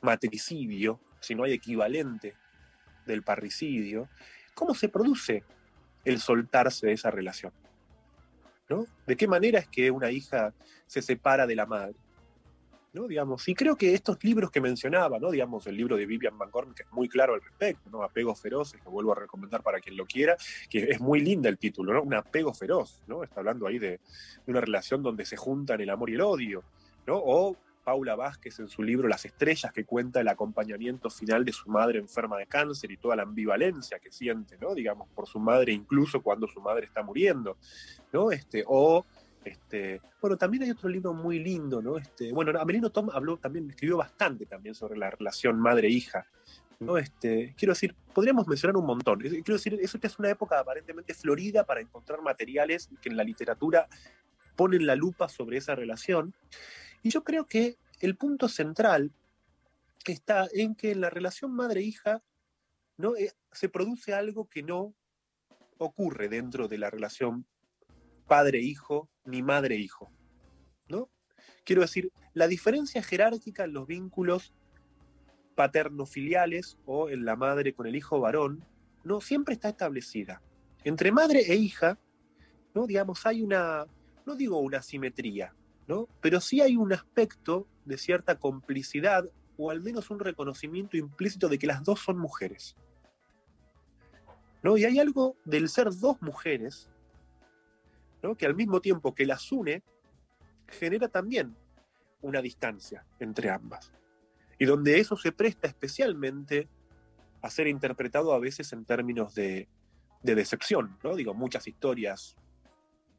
matricidio, 0.02 1.00
si 1.20 1.36
no 1.36 1.44
hay 1.44 1.54
equivalente 1.54 2.34
del 3.06 3.22
parricidio, 3.22 4.10
¿cómo 4.56 4.74
se 4.74 4.90
produce 4.90 5.44
el 6.04 6.20
soltarse 6.20 6.88
de 6.88 6.94
esa 6.94 7.12
relación? 7.12 7.54
¿No? 8.68 8.88
¿De 9.06 9.16
qué 9.16 9.28
manera 9.28 9.60
es 9.60 9.68
que 9.68 9.92
una 9.92 10.10
hija 10.10 10.56
se 10.88 11.04
separa 11.04 11.46
de 11.46 11.56
la 11.56 11.68
madre? 11.68 11.96
¿No? 12.94 13.08
Digamos, 13.08 13.48
y 13.48 13.56
creo 13.56 13.76
que 13.76 13.94
estos 13.94 14.24
libros 14.24 14.52
que 14.52 14.62
mencionaba, 14.62 15.20
¿no? 15.20 15.32
Digamos, 15.32 15.68
el 15.68 15.78
libro 15.78 15.96
de 15.96 16.06
Vivian 16.06 16.38
Van 16.38 16.50
Gorn, 16.50 16.74
que 16.74 16.84
es 16.84 16.92
muy 16.92 17.08
claro 17.08 17.34
al 17.34 17.42
respecto, 17.42 17.90
¿no? 17.90 18.04
Apegos 18.04 18.42
feroces, 18.42 18.84
lo 18.84 18.92
vuelvo 18.92 19.12
a 19.12 19.16
recomendar 19.16 19.62
para 19.62 19.80
quien 19.80 19.96
lo 19.96 20.06
quiera, 20.06 20.36
que 20.70 20.90
es 20.90 21.00
muy 21.00 21.20
linda 21.22 21.50
el 21.50 21.58
título, 21.58 21.94
¿no? 21.94 22.02
Un 22.02 22.14
apego 22.14 22.54
feroz, 22.54 23.02
¿no? 23.08 23.24
Está 23.24 23.42
hablando 23.42 23.68
ahí 23.68 23.80
de, 23.80 23.90
de 23.90 24.00
una 24.48 24.62
relación 24.62 25.04
donde 25.04 25.26
se 25.26 25.38
juntan 25.38 25.82
el 25.82 25.90
amor 25.90 26.10
y 26.10 26.16
el 26.16 26.22
odio, 26.22 26.64
¿no? 27.06 27.18
O 27.18 27.56
Paula 27.90 28.16
Vázquez 28.16 28.60
en 28.60 28.68
su 28.68 28.84
libro 28.84 29.08
Las 29.08 29.26
Estrellas, 29.26 29.72
que 29.72 29.84
cuenta 29.84 30.22
el 30.22 30.28
acompañamiento 30.28 31.10
final 31.10 31.44
de 31.44 31.52
su 31.52 31.70
madre 31.72 31.98
enferma 31.98 32.38
de 32.38 32.46
cáncer 32.46 32.92
y 32.92 32.98
toda 32.98 33.16
la 33.16 33.24
ambivalencia 33.24 33.98
que 33.98 34.12
siente, 34.12 34.60
¿no? 34.60 34.76
Digamos, 34.76 35.10
por 35.10 35.28
su 35.28 35.40
madre, 35.40 35.72
incluso 35.74 36.22
cuando 36.22 36.48
su 36.48 36.62
madre 36.62 36.86
está 36.86 37.02
muriendo, 37.02 37.58
¿no? 38.14 38.32
Este, 38.32 38.64
o 38.68 39.06
este, 39.50 40.02
bueno, 40.22 40.38
también 40.38 40.64
hay 40.64 40.72
otro 40.72 40.90
libro 40.90 41.14
muy 41.14 41.40
lindo, 41.40 41.82
¿no? 41.82 41.98
Este, 41.98 42.32
bueno, 42.32 42.58
Amelino 42.60 42.90
Tom 42.90 43.10
habló 43.12 43.38
también, 43.38 43.70
escribió 43.70 43.98
bastante 43.98 44.46
también 44.46 44.76
sobre 44.76 44.98
la 44.98 45.10
relación 45.10 45.60
madre-hija. 45.60 46.26
¿no? 46.80 46.98
Este, 46.98 47.54
quiero 47.58 47.74
decir, 47.74 47.96
podríamos 48.14 48.48
mencionar 48.48 48.78
un 48.78 48.86
montón. 48.86 49.20
Quiero 49.20 49.54
decir, 49.54 49.78
eso 49.82 50.00
es 50.02 50.20
una 50.20 50.30
época 50.30 50.60
aparentemente 50.60 51.14
florida 51.14 51.66
para 51.66 51.82
encontrar 51.82 52.22
materiales 52.22 52.90
que 53.02 53.10
en 53.10 53.18
la 53.18 53.24
literatura 53.24 53.88
ponen 54.56 54.86
la 54.86 54.96
lupa 54.96 55.28
sobre 55.28 55.58
esa 55.58 55.76
relación. 55.76 56.34
Y 57.04 57.10
yo 57.10 57.24
creo 57.24 57.46
que 57.46 57.78
el 58.00 58.16
punto 58.16 58.48
central 58.48 59.12
está 60.06 60.48
en 60.54 60.76
que 60.76 60.92
en 60.92 61.02
la 61.02 61.10
relación 61.10 61.54
madre-hija 61.54 62.24
¿no? 62.98 63.16
Eh, 63.16 63.32
se 63.52 63.70
produce 63.70 64.14
algo 64.14 64.48
que 64.48 64.64
no 64.64 64.94
ocurre 65.78 66.30
dentro 66.30 66.68
de 66.68 66.78
la 66.78 66.90
relación 66.90 67.46
padre-hijo 68.30 69.10
ni 69.26 69.42
madre-hijo. 69.42 70.10
¿no? 70.88 71.10
Quiero 71.66 71.82
decir, 71.82 72.14
la 72.34 72.48
diferencia 72.48 73.04
jerárquica 73.04 73.66
en 73.66 73.74
los 73.74 73.86
vínculos 73.86 74.54
paterno-filiales 75.56 76.78
o 76.86 77.10
en 77.10 77.26
la 77.26 77.36
madre 77.36 77.74
con 77.74 77.88
el 77.88 77.98
hijo 77.98 78.22
varón 78.22 78.64
no 79.04 79.20
siempre 79.20 79.56
está 79.56 79.70
establecida. 79.70 80.42
Entre 80.86 81.12
madre 81.12 81.42
e 81.52 81.56
hija, 81.56 82.00
¿no? 82.74 82.88
digamos, 82.88 83.26
hay 83.26 83.42
una, 83.42 83.86
no 84.26 84.36
digo 84.36 84.60
una 84.60 84.82
simetría, 84.82 85.54
¿no? 85.88 86.08
pero 86.22 86.40
sí 86.40 86.62
hay 86.62 86.78
un 86.78 86.94
aspecto 86.94 87.68
de 87.84 87.98
cierta 87.98 88.40
complicidad 88.40 89.26
o 89.58 89.72
al 89.72 89.82
menos 89.82 90.10
un 90.10 90.20
reconocimiento 90.20 90.96
implícito 90.96 91.50
de 91.50 91.60
que 91.60 91.68
las 91.68 91.84
dos 91.84 92.00
son 92.00 92.18
mujeres. 92.18 92.78
¿no? 94.64 94.78
Y 94.78 94.86
hay 94.86 95.00
algo 95.00 95.36
del 95.44 95.68
ser 95.68 95.90
dos 95.94 96.22
mujeres 96.22 96.90
que 98.38 98.46
al 98.46 98.56
mismo 98.56 98.82
tiempo 98.82 99.16
que 99.16 99.26
las 99.26 99.52
une, 99.52 99.84
genera 100.68 101.08
también 101.08 101.56
una 102.22 102.42
distancia 102.42 103.06
entre 103.20 103.50
ambas. 103.50 103.92
Y 104.58 104.66
donde 104.66 105.00
eso 105.00 105.16
se 105.16 105.32
presta 105.32 105.68
especialmente 105.68 106.68
a 107.42 107.50
ser 107.50 107.68
interpretado 107.68 108.34
a 108.34 108.40
veces 108.40 108.74
en 108.74 108.86
términos 108.86 109.34
de, 109.34 109.68
decepción, 110.22 110.98
¿no? 111.02 111.16
Digo, 111.16 111.34
muchas 111.34 111.66
historias, 111.68 112.36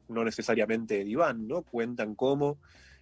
no 0.07 0.23
necesariamente 0.23 0.99
de 0.99 1.03
diván, 1.03 1.47
¿no? 1.47 1.63
Cuentan 1.63 2.13
cómo 2.13 2.59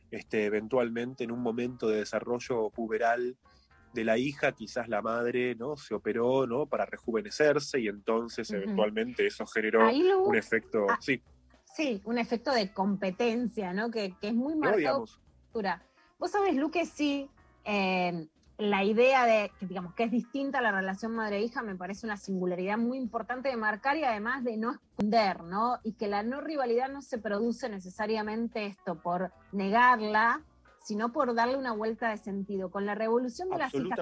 este, 0.09 0.45
eventualmente 0.45 1.25
en 1.25 1.31
un 1.31 1.41
momento 1.41 1.89
de 1.89 1.97
desarrollo 1.97 2.69
puberal 2.69 3.35
de 3.93 4.03
la 4.05 4.17
hija, 4.17 4.53
quizás 4.53 4.87
la 4.87 5.01
madre, 5.01 5.55
¿no? 5.55 5.75
Se 5.75 5.93
operó, 5.93 6.47
¿no? 6.47 6.65
Para 6.65 6.85
rejuvenecerse 6.85 7.81
y 7.81 7.87
entonces 7.87 8.49
eventualmente 8.51 9.27
eso 9.27 9.45
generó 9.45 9.89
un 10.23 10.35
efecto, 10.35 10.85
ah, 10.89 10.97
sí. 11.01 11.21
Sí, 11.75 12.01
un 12.05 12.17
efecto 12.17 12.51
de 12.51 12.73
competencia, 12.73 13.73
¿no? 13.73 13.91
Que, 13.91 14.15
es 14.21 14.33
muy 14.33 14.55
marcado. 14.55 15.05
Vos 16.19 16.31
sabés, 16.31 16.55
Luque, 16.55 16.85
sí, 16.85 17.29
eh, 17.63 18.27
la 18.59 18.83
idea 18.83 19.25
de 19.25 19.51
que, 19.57 19.65
digamos, 19.65 19.93
que 19.93 20.03
es 20.03 20.11
distinta 20.11 20.59
la 20.59 20.71
relación 20.71 21.13
madre-hija 21.13 21.63
me 21.63 21.75
parece 21.75 22.05
una 22.05 22.17
singularidad 22.17 22.77
muy 22.77 22.97
importante 22.97 23.47
de 23.47 23.55
marcar 23.55 23.95
y 23.95 24.03
además 24.03 24.43
de 24.43 24.57
no 24.57 24.73
esconder, 24.73 25.43
¿no? 25.43 25.79
Y 25.83 25.93
que 25.93 26.07
la 26.07 26.23
no 26.23 26.41
rivalidad 26.41 26.89
no 26.89 27.01
se 27.01 27.19
produce 27.19 27.69
necesariamente 27.69 28.65
esto 28.65 28.95
por 28.95 29.31
negarla, 29.53 30.43
sino 30.83 31.13
por 31.13 31.33
darle 31.35 31.55
una 31.55 31.71
vuelta 31.71 32.09
de 32.09 32.17
sentido. 32.17 32.69
Con 32.69 32.85
la 32.85 32.95
revolución 32.95 33.49
de 33.49 33.59
las 33.59 33.73
hijas, 33.73 33.99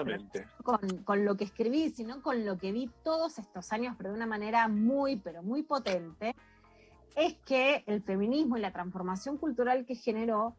con, 0.63 0.79
con 1.03 1.23
lo 1.23 1.37
que 1.37 1.43
escribí, 1.43 1.91
sino 1.91 2.23
con 2.23 2.43
lo 2.43 2.57
que 2.57 2.71
vi 2.71 2.89
todos 3.03 3.37
estos 3.37 3.71
años, 3.71 3.95
pero 3.95 4.09
de 4.09 4.15
una 4.15 4.25
manera 4.25 4.67
muy, 4.67 5.17
pero 5.17 5.43
muy 5.43 5.61
potente, 5.61 6.35
es 7.17 7.33
que 7.45 7.83
el 7.87 8.03
feminismo 8.03 8.57
y 8.57 8.61
la 8.61 8.71
transformación 8.71 9.37
cultural 9.37 9.85
que 9.85 9.95
generó 9.95 10.55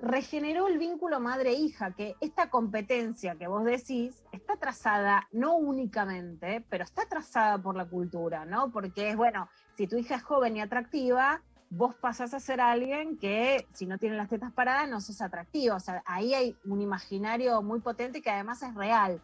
regeneró 0.00 0.66
el 0.66 0.78
vínculo 0.78 1.20
madre-hija, 1.20 1.92
que 1.92 2.16
esta 2.20 2.48
competencia 2.48 3.36
que 3.36 3.46
vos 3.46 3.64
decís 3.64 4.24
está 4.32 4.56
trazada 4.56 5.28
no 5.30 5.56
únicamente, 5.56 6.64
pero 6.70 6.84
está 6.84 7.06
trazada 7.06 7.58
por 7.58 7.76
la 7.76 7.84
cultura, 7.84 8.44
¿no? 8.46 8.72
Porque 8.72 9.10
es, 9.10 9.16
bueno, 9.16 9.48
si 9.76 9.86
tu 9.86 9.98
hija 9.98 10.16
es 10.16 10.22
joven 10.22 10.56
y 10.56 10.60
atractiva, 10.60 11.42
vos 11.68 11.94
pasás 11.94 12.34
a 12.34 12.40
ser 12.40 12.60
alguien 12.60 13.18
que 13.18 13.68
si 13.72 13.86
no 13.86 13.98
tiene 13.98 14.16
las 14.16 14.28
tetas 14.28 14.52
paradas 14.52 14.88
no 14.88 15.00
sos 15.00 15.20
atractivo. 15.20 15.76
O 15.76 15.80
sea, 15.80 16.02
ahí 16.06 16.34
hay 16.34 16.56
un 16.64 16.80
imaginario 16.80 17.62
muy 17.62 17.80
potente 17.80 18.22
que 18.22 18.30
además 18.30 18.62
es 18.62 18.74
real. 18.74 19.20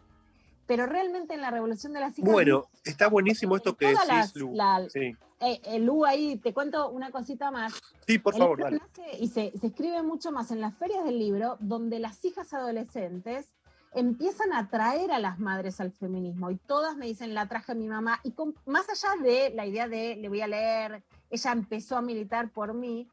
Pero 0.67 0.85
realmente 0.85 1.33
en 1.33 1.41
la 1.41 1.49
revolución 1.49 1.93
de 1.93 2.01
las 2.01 2.19
hijas... 2.19 2.31
Bueno, 2.31 2.65
está 2.83 3.07
buenísimo 3.07 3.55
esto 3.55 3.75
que 3.75 3.87
decís, 3.87 4.35
Lu. 4.35 4.53
sí. 4.89 5.15
Eh, 5.39 5.61
eh, 5.65 5.79
Lu, 5.79 6.03
ahí 6.03 6.37
te 6.37 6.53
cuento 6.53 6.89
una 6.89 7.11
cosita 7.11 7.51
más. 7.51 7.73
Sí, 8.05 8.17
por 8.17 8.35
favor, 8.35 8.59
dale. 8.59 8.81
Y 9.19 9.27
se, 9.27 9.53
escribe 9.61 10.01
mucho 10.01 10.31
más 10.31 10.51
en 10.51 10.61
las 10.61 10.75
ferias 10.75 11.05
del 11.05 11.19
libro, 11.19 11.57
donde 11.59 11.99
las 11.99 12.23
hijas 12.25 12.53
adolescentes 12.53 13.53
empiezan 13.93 14.51
a 14.51 14.59
atraer 14.59 15.11
a 15.11 15.19
las 15.19 15.39
madres 15.39 15.79
al 15.79 15.91
feminismo. 15.91 16.49
Y 16.51 16.57
todas 16.57 16.97
me 16.97 17.05
dicen, 17.05 17.33
la 17.33 17.47
traje 17.47 17.71
a 17.71 17.75
mi 17.75 17.87
mamá. 17.87 18.19
Y 18.23 18.33
más 18.65 18.87
allá 18.89 19.21
de 19.21 19.51
la 19.51 19.65
idea 19.65 19.87
de, 19.87 20.15
le 20.15 20.27
voy 20.27 20.41
a 20.41 20.47
leer, 20.47 21.03
ella 21.29 21.51
empezó 21.51 21.97
a 21.97 22.01
militar 22.01 22.49
por 22.49 22.73
mí, 22.73 23.07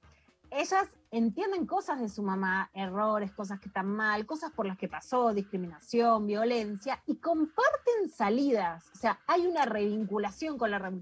ellas 0.51 0.89
entienden 1.17 1.65
cosas 1.65 2.01
de 2.01 2.09
su 2.09 2.25
mamá, 2.25 2.71
errores, 2.75 3.31
cosas 3.31 3.61
que 3.61 3.69
están 3.69 3.87
mal, 3.87 4.27
cosas 4.27 4.51
por 4.51 4.67
las 4.67 4.77
que 4.77 4.89
pasó, 4.89 5.33
discriminación, 5.33 6.27
violencia, 6.27 7.01
y 7.07 7.17
comparten 7.17 8.09
salidas. 8.13 8.91
O 8.93 8.99
sea, 8.99 9.21
hay 9.29 9.47
una 9.47 9.65
revinculación 9.65 10.59
con 10.59 10.73
la, 10.73 10.93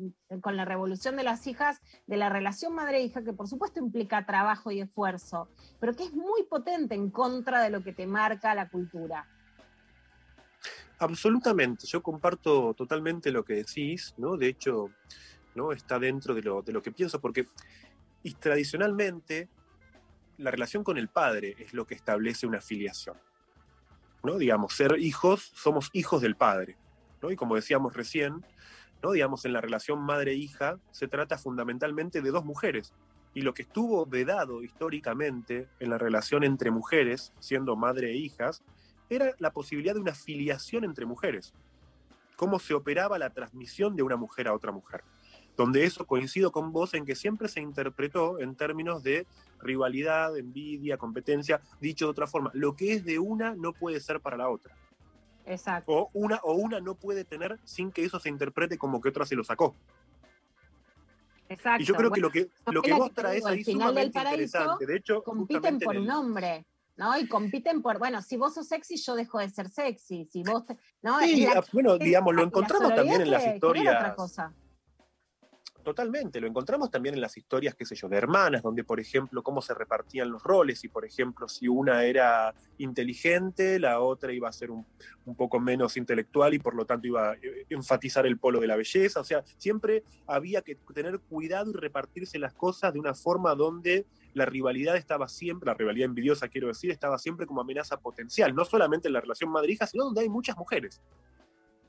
con 0.42 0.57
la 0.57 0.66
revolución 0.66 1.16
de 1.16 1.23
las 1.23 1.47
hijas, 1.47 1.81
de 2.07 2.19
la 2.19 2.28
relación 2.28 2.75
madre-hija, 2.75 3.23
que 3.23 3.33
por 3.33 3.49
supuesto 3.49 3.81
implica 3.81 4.26
trabajo 4.26 4.71
y 4.71 4.81
esfuerzo, 4.81 5.49
pero 5.81 5.97
que 5.97 6.04
es 6.04 6.12
muy 6.12 6.42
potente 6.42 6.95
en 6.95 7.11
contra 7.11 7.62
de 7.62 7.71
lo 7.71 7.83
que 7.83 7.95
te 7.95 8.07
marca 8.07 8.54
la 8.54 8.69
cultura. 8.69 9.26
Absolutamente, 10.99 11.87
yo 11.87 12.02
comparto 12.02 12.75
totalmente 12.75 13.33
lo 13.33 13.45
que 13.45 13.54
decís, 13.54 14.14
¿no? 14.19 14.37
De 14.37 14.49
hecho, 14.49 14.90
¿no? 15.54 15.73
Está 15.73 15.99
dentro 15.99 16.35
de 16.35 16.42
lo, 16.42 16.61
de 16.61 16.73
lo 16.73 16.83
que 16.83 16.92
pienso, 16.92 17.19
porque 17.19 17.47
y 18.23 18.35
tradicionalmente 18.35 19.49
la 20.38 20.50
relación 20.50 20.84
con 20.84 20.98
el 20.98 21.08
padre 21.08 21.56
es 21.58 21.74
lo 21.74 21.86
que 21.86 21.94
establece 21.94 22.46
una 22.46 22.60
filiación. 22.60 23.16
¿no? 24.22 24.38
Digamos, 24.38 24.74
ser 24.74 24.98
hijos, 24.98 25.52
somos 25.54 25.90
hijos 25.92 26.22
del 26.22 26.36
padre. 26.36 26.76
¿no? 27.20 27.30
Y 27.30 27.36
como 27.36 27.56
decíamos 27.56 27.94
recién, 27.94 28.44
¿no? 29.02 29.12
digamos, 29.12 29.44
en 29.44 29.52
la 29.52 29.60
relación 29.60 30.00
madre-hija 30.00 30.78
se 30.90 31.08
trata 31.08 31.38
fundamentalmente 31.38 32.22
de 32.22 32.30
dos 32.30 32.44
mujeres. 32.44 32.92
Y 33.34 33.42
lo 33.42 33.54
que 33.54 33.62
estuvo 33.62 34.04
vedado 34.06 34.62
históricamente 34.62 35.68
en 35.80 35.90
la 35.90 35.98
relación 35.98 36.44
entre 36.44 36.70
mujeres, 36.70 37.32
siendo 37.38 37.76
madre 37.76 38.10
e 38.10 38.16
hijas, 38.16 38.62
era 39.08 39.32
la 39.38 39.52
posibilidad 39.52 39.94
de 39.94 40.00
una 40.00 40.14
filiación 40.14 40.84
entre 40.84 41.06
mujeres. 41.06 41.54
Cómo 42.36 42.58
se 42.58 42.74
operaba 42.74 43.18
la 43.18 43.30
transmisión 43.30 43.96
de 43.96 44.02
una 44.02 44.16
mujer 44.16 44.48
a 44.48 44.54
otra 44.54 44.72
mujer 44.72 45.02
donde 45.56 45.85
eso 45.85 46.06
coincido 46.06 46.52
con 46.52 46.73
vos 46.73 46.94
en 46.94 47.04
que 47.04 47.14
siempre 47.14 47.49
se 47.49 47.61
interpretó 47.61 48.38
en 48.38 48.54
términos 48.54 49.02
de 49.02 49.26
rivalidad, 49.61 50.37
envidia, 50.37 50.97
competencia, 50.97 51.61
dicho 51.80 52.06
de 52.06 52.11
otra 52.11 52.26
forma, 52.26 52.50
lo 52.54 52.75
que 52.75 52.94
es 52.94 53.04
de 53.04 53.18
una 53.18 53.54
no 53.54 53.73
puede 53.73 54.00
ser 54.00 54.21
para 54.21 54.37
la 54.37 54.49
otra. 54.49 54.75
Exacto. 55.44 55.92
O 55.92 56.11
una, 56.14 56.40
o 56.42 56.54
una 56.54 56.80
no 56.80 56.94
puede 56.94 57.25
tener 57.25 57.59
sin 57.64 57.90
que 57.90 58.04
eso 58.04 58.18
se 58.18 58.28
interprete 58.28 58.78
como 58.78 59.00
que 59.00 59.09
otra 59.09 59.26
se 59.26 59.37
lo 59.37 59.44
sacó. 59.44 59.75
Exacto. 61.49 61.82
Y 61.82 61.87
yo 61.87 61.94
creo 61.94 62.11
que 62.11 62.21
lo 62.21 62.30
que, 62.30 62.49
lo 62.66 62.80
que 62.80 62.94
vos 62.94 63.12
traes 63.12 63.44
ahí 63.44 63.62
sumamente 63.62 64.18
interesante. 64.18 64.87
De 64.87 64.97
hecho, 64.97 65.23
compiten 65.23 65.78
por 65.78 65.97
un 65.97 66.11
hombre. 66.11 66.64
¿no? 66.94 67.18
Y 67.18 67.26
compiten 67.26 67.82
por, 67.82 67.99
bueno, 67.99 68.21
si 68.21 68.37
vos 68.37 68.54
sos 68.54 68.68
sexy, 68.68 68.97
yo 68.97 69.14
dejo 69.14 69.38
de 69.38 69.49
ser 69.49 69.68
sexy. 69.68 70.26
Si 70.26 70.42
vos, 70.42 70.62
¿no? 71.00 71.18
Sí, 71.21 71.47
bueno, 71.73 71.99
digamos, 71.99 72.35
lo 72.35 72.42
encontramos 72.44 72.94
también 72.94 73.23
en 73.23 73.30
las 73.30 73.47
historias. 73.47 73.97
Otra 73.97 74.14
cosa 74.14 74.54
Totalmente, 75.82 76.40
lo 76.40 76.46
encontramos 76.46 76.90
también 76.92 77.16
en 77.16 77.20
las 77.20 77.36
historias, 77.36 77.74
qué 77.74 77.84
sé 77.84 77.96
yo, 77.96 78.08
de 78.08 78.16
hermanas, 78.16 78.62
donde, 78.62 78.84
por 78.84 79.00
ejemplo, 79.00 79.42
cómo 79.42 79.60
se 79.60 79.74
repartían 79.74 80.30
los 80.30 80.40
roles 80.42 80.84
y, 80.84 80.88
por 80.88 81.04
ejemplo, 81.04 81.48
si 81.48 81.66
una 81.66 82.04
era 82.04 82.54
inteligente, 82.78 83.80
la 83.80 83.98
otra 83.98 84.32
iba 84.32 84.48
a 84.48 84.52
ser 84.52 84.70
un, 84.70 84.86
poco 85.36 85.58
menos 85.58 85.96
intelectual 85.96 86.54
y 86.54 86.58
por 86.58 86.74
lo 86.74 86.84
tanto 86.84 87.06
iba 87.06 87.30
a 87.30 87.34
eh, 87.34 87.66
enfatizar 87.68 88.26
el 88.26 88.38
polo 88.38 88.60
de 88.60 88.68
la 88.68 88.76
belleza. 88.76 89.20
O 89.20 89.24
sea, 89.24 89.42
siempre 89.56 90.04
había 90.26 90.62
que 90.62 90.76
tener 90.94 91.18
cuidado 91.18 91.70
y 91.70 91.74
repartirse 91.74 92.38
las 92.38 92.54
cosas 92.54 92.92
de 92.92 93.00
una 93.00 93.14
forma 93.14 93.54
donde 93.56 94.06
la 94.34 94.46
rivalidad 94.46 94.96
estaba 94.96 95.28
siempre, 95.28 95.66
la 95.66 95.74
rivalidad 95.74 96.06
envidiosa 96.06 96.48
quiero 96.48 96.68
decir, 96.68 96.90
estaba 96.90 97.18
siempre 97.18 97.46
como 97.46 97.60
amenaza 97.60 97.98
potencial, 97.98 98.54
no 98.54 98.64
solamente 98.64 99.08
en 99.08 99.14
la 99.14 99.20
relación 99.20 99.50
madre-hija, 99.50 99.86
sino 99.86 100.04
donde 100.04 100.22
hay 100.22 100.28
muchas 100.28 100.56
mujeres. 100.56 101.00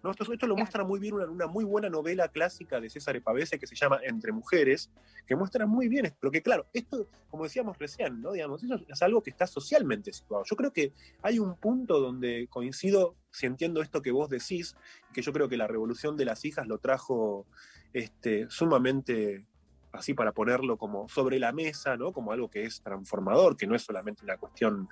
¿No? 0.04 0.12
Esto, 0.12 0.32
esto, 0.32 0.48
lo 0.48 0.56
muestra 0.56 0.84
muy 0.84 1.00
bien 1.00 1.16
una, 1.16 1.26
una, 1.26 1.48
muy 1.48 1.64
buena 1.64 1.90
novela 1.90 2.28
clásica 2.28 2.80
de 2.80 2.90
César 2.90 3.20
Pavese 3.22 3.58
que 3.58 3.66
se 3.66 3.76
llama 3.76 4.00
Entre 4.04 4.32
Mujeres, 4.32 4.92
que 5.26 5.36
muestra 5.36 5.66
muy 5.66 5.88
bien, 5.88 6.14
pero 6.20 6.30
que 6.30 6.42
claro, 6.42 6.68
esto, 6.74 7.08
como 7.30 7.46
decíamos 7.46 7.78
recién, 7.80 8.22
¿no? 8.22 8.34
Digamos, 8.34 8.64
eso 8.64 8.80
es 8.88 9.02
algo 9.02 9.24
que 9.24 9.30
está 9.30 9.48
socialmente 9.48 10.12
situado. 10.12 10.44
Yo 10.46 10.56
creo 10.56 10.74
que 10.74 10.94
hay 11.22 11.40
un 11.40 11.56
punto 11.56 12.00
donde 12.00 12.48
coincido, 12.50 13.16
si 13.32 13.46
entiendo 13.46 13.82
esto 13.82 14.02
que 14.02 14.12
vos 14.12 14.30
decís, 14.30 14.76
que 15.14 15.22
yo 15.22 15.32
creo 15.32 15.48
que 15.48 15.58
la 15.58 15.68
revolución 15.68 16.18
de 16.18 16.26
las 16.26 16.44
hijas 16.46 16.68
lo 16.68 16.78
trajo 16.78 17.48
este, 17.94 18.50
sumamente 18.50 19.46
así 19.94 20.14
para 20.14 20.32
ponerlo 20.32 20.78
como 20.78 21.08
sobre 21.08 21.40
la 21.40 21.52
mesa, 21.52 21.96
¿no? 21.96 22.12
Como 22.12 22.32
algo 22.32 22.50
que 22.50 22.66
es 22.66 22.82
transformador, 22.82 23.56
que 23.56 23.68
no 23.68 23.76
es 23.76 23.84
solamente 23.84 24.24
una 24.24 24.38
cuestión 24.38 24.90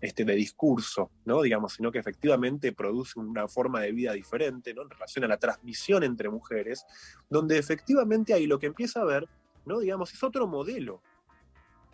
este, 0.00 0.24
de 0.24 0.34
discurso, 0.34 1.10
¿no? 1.24 1.42
Digamos, 1.42 1.72
sino 1.72 1.90
que 1.90 1.98
efectivamente 1.98 2.72
produce 2.72 3.18
una 3.18 3.48
forma 3.48 3.80
de 3.80 3.92
vida 3.92 4.12
diferente, 4.12 4.74
¿no? 4.74 4.82
En 4.82 4.90
relación 4.90 5.24
a 5.24 5.28
la 5.28 5.38
transmisión 5.38 6.04
entre 6.04 6.28
mujeres, 6.28 6.84
donde 7.30 7.58
efectivamente 7.58 8.34
ahí 8.34 8.46
lo 8.46 8.58
que 8.58 8.66
empieza 8.66 9.00
a 9.00 9.04
ver, 9.04 9.26
¿no? 9.64 9.80
Digamos, 9.80 10.12
es 10.12 10.22
otro 10.22 10.46
modelo 10.46 11.00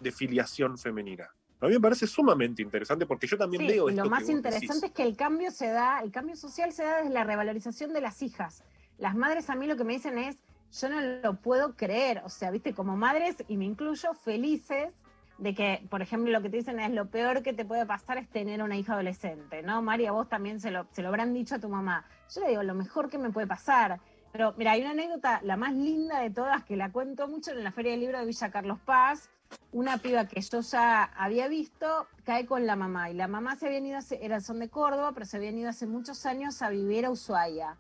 de 0.01 0.11
filiación 0.11 0.79
femenina. 0.79 1.31
A 1.61 1.67
mí 1.67 1.73
me 1.73 1.81
parece 1.81 2.07
sumamente 2.07 2.63
interesante 2.63 3.07
porque 3.07 3.27
yo 3.27 3.37
también 3.37 3.63
sí, 3.63 3.69
veo 3.69 3.89
esto 3.89 4.05
lo 4.05 4.11
más 4.11 4.25
que 4.25 4.33
interesante 4.33 4.75
decís. 4.75 4.83
es 4.83 4.93
que 4.93 5.03
el 5.03 5.17
cambio 5.17 5.51
se 5.51 5.69
da, 5.69 6.01
el 6.01 6.11
cambio 6.11 6.37
social 6.37 6.73
se 6.73 6.85
da 6.85 6.99
desde 6.99 7.11
la 7.11 7.25
revalorización 7.25 7.93
de 7.93 8.01
las 8.01 8.23
hijas. 8.23 8.65
Las 8.97 9.17
madres 9.17 9.49
a 9.49 9.55
mí 9.55 9.67
lo 9.67 9.77
que 9.77 9.85
me 9.85 9.93
dicen 9.93 10.19
es, 10.19 10.43
yo 10.73 10.89
no 10.89 11.01
lo 11.01 11.35
puedo 11.41 11.77
creer, 11.77 12.23
o 12.25 12.29
sea, 12.29 12.51
viste, 12.51 12.75
como 12.75 12.97
madres, 12.97 13.37
y 13.49 13.57
me 13.57 13.65
incluyo, 13.65 14.15
felices 14.15 14.93
de 15.39 15.55
que, 15.55 15.87
por 15.89 16.03
ejemplo, 16.03 16.33
lo 16.33 16.43
que 16.43 16.51
te 16.51 16.59
dicen 16.59 16.81
es 16.81 16.91
lo 16.91 17.07
peor 17.07 17.43
que 17.43 17.53
te 17.53 17.65
puede 17.65 17.87
pasar 17.87 18.19
es 18.19 18.29
tener 18.29 18.63
una 18.63 18.77
hija 18.77 18.95
adolescente, 18.95 19.63
¿no? 19.63 19.81
María, 19.83 20.11
vos 20.13 20.29
también 20.29 20.61
se 20.61 20.71
lo, 20.71 20.87
se 20.91 21.01
lo 21.01 21.09
habrán 21.09 21.33
dicho 21.33 21.55
a 21.55 21.59
tu 21.61 21.69
mamá. 21.69 22.05
Yo 22.35 22.41
le 22.43 22.49
digo, 22.49 22.63
lo 22.65 22.75
mejor 22.75 23.09
que 23.09 23.19
me 23.19 23.31
puede 23.31 23.47
pasar. 23.47 24.01
Pero 24.33 24.53
mira, 24.59 24.73
hay 24.73 24.83
una 24.83 24.91
anécdota, 24.91 25.41
la 25.43 25.57
más 25.57 25.75
linda 25.75 26.21
de 26.21 26.31
todas, 26.31 26.65
que 26.65 26.77
la 26.77 26.93
cuento 26.93 27.29
mucho 27.29 27.53
en 27.53 27.65
la 27.65 27.73
Feria 27.73 27.93
del 27.93 28.01
Libro 28.01 28.19
de 28.19 28.27
Villa 28.27 28.51
Carlos 28.51 28.79
Paz. 28.85 29.31
Una 29.73 29.97
piba 29.99 30.27
que 30.27 30.41
yo 30.41 30.61
ya 30.61 31.05
había 31.05 31.49
visto 31.49 32.07
cae 32.25 32.45
con 32.45 32.67
la 32.67 32.77
mamá. 32.77 33.11
Y 33.11 33.15
la 33.15 33.29
mamá 33.29 33.57
se 33.57 33.67
habían 33.69 33.87
ido, 33.87 33.97
hace, 33.97 34.23
era, 34.23 34.41
son 34.41 34.59
de 34.59 34.69
Córdoba, 34.69 35.13
pero 35.15 35.25
se 35.25 35.39
habían 35.39 35.57
ido 35.57 35.71
hace 35.71 35.87
muchos 35.87 36.27
años 36.27 36.61
a 36.63 36.69
vivir 36.69 37.07
a 37.07 37.11
Ushuaia. 37.11 37.79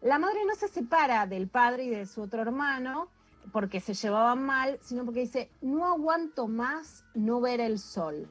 La 0.00 0.18
madre 0.18 0.44
no 0.46 0.54
se 0.54 0.68
separa 0.68 1.26
del 1.26 1.48
padre 1.48 1.84
y 1.84 1.90
de 1.90 2.06
su 2.06 2.22
otro 2.22 2.42
hermano 2.42 3.08
porque 3.52 3.80
se 3.80 3.94
llevaban 3.94 4.44
mal, 4.44 4.78
sino 4.82 5.04
porque 5.04 5.20
dice, 5.20 5.50
no 5.60 5.86
aguanto 5.86 6.46
más 6.46 7.04
no 7.14 7.40
ver 7.40 7.60
el 7.60 7.78
sol. 7.78 8.28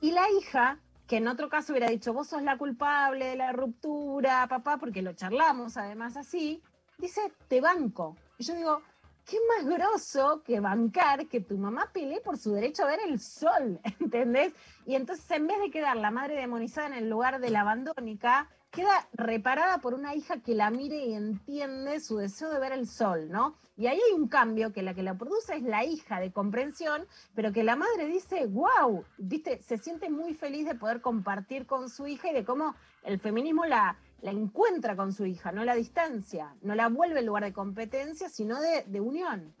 Y 0.00 0.12
la 0.12 0.28
hija, 0.30 0.80
que 1.06 1.16
en 1.18 1.28
otro 1.28 1.48
caso 1.48 1.72
hubiera 1.72 1.88
dicho, 1.88 2.12
vos 2.12 2.28
sos 2.28 2.42
la 2.42 2.58
culpable 2.58 3.26
de 3.26 3.36
la 3.36 3.52
ruptura, 3.52 4.46
papá, 4.48 4.76
porque 4.76 5.02
lo 5.02 5.14
charlamos 5.14 5.76
además 5.76 6.16
así, 6.16 6.62
dice, 6.98 7.32
te 7.48 7.60
banco. 7.60 8.16
Y 8.38 8.44
yo 8.44 8.54
digo, 8.54 8.82
qué 9.24 9.38
más 9.48 9.66
grosso 9.66 10.42
que 10.44 10.60
bancar 10.60 11.26
que 11.26 11.40
tu 11.40 11.56
mamá 11.56 11.90
pelee 11.92 12.20
por 12.20 12.36
su 12.36 12.52
derecho 12.52 12.82
a 12.82 12.86
ver 12.86 13.00
el 13.06 13.20
sol, 13.20 13.80
¿entendés? 14.00 14.52
Y 14.86 14.94
entonces 14.94 15.30
en 15.30 15.46
vez 15.46 15.58
de 15.60 15.70
quedar 15.70 15.96
la 15.96 16.10
madre 16.10 16.36
demonizada 16.36 16.88
en 16.88 16.94
el 16.94 17.10
lugar 17.10 17.40
de 17.40 17.50
la 17.50 17.60
abandónica, 17.60 18.50
queda 18.70 19.08
reparada 19.12 19.78
por 19.78 19.94
una 19.94 20.14
hija 20.14 20.40
que 20.40 20.54
la 20.54 20.70
mire 20.70 21.06
y 21.06 21.14
entiende 21.14 22.00
su 22.00 22.16
deseo 22.16 22.50
de 22.50 22.58
ver 22.58 22.72
el 22.72 22.88
sol, 22.88 23.28
¿no? 23.30 23.56
Y 23.76 23.86
ahí 23.86 23.98
hay 23.98 24.20
un 24.20 24.28
cambio 24.28 24.72
que 24.72 24.82
la 24.82 24.94
que 24.94 25.02
la 25.02 25.14
produce 25.14 25.56
es 25.56 25.62
la 25.62 25.84
hija 25.84 26.20
de 26.20 26.32
comprensión, 26.32 27.06
pero 27.34 27.52
que 27.52 27.64
la 27.64 27.74
madre 27.74 28.06
dice, 28.06 28.46
wow, 28.46 29.04
viste, 29.18 29.60
se 29.62 29.78
siente 29.78 30.10
muy 30.10 30.34
feliz 30.34 30.66
de 30.66 30.76
poder 30.76 31.00
compartir 31.00 31.66
con 31.66 31.88
su 31.88 32.06
hija 32.06 32.30
y 32.30 32.34
de 32.34 32.44
cómo 32.44 32.76
el 33.02 33.18
feminismo 33.18 33.64
la, 33.64 33.96
la 34.24 34.30
encuentra 34.30 34.96
con 34.96 35.12
su 35.12 35.26
hija, 35.26 35.52
no 35.52 35.66
la 35.66 35.74
distancia, 35.74 36.56
no 36.62 36.74
la 36.74 36.88
vuelve 36.88 37.20
en 37.20 37.26
lugar 37.26 37.44
de 37.44 37.52
competencia, 37.52 38.30
sino 38.30 38.58
de, 38.58 38.82
de 38.86 38.98
unión. 38.98 39.54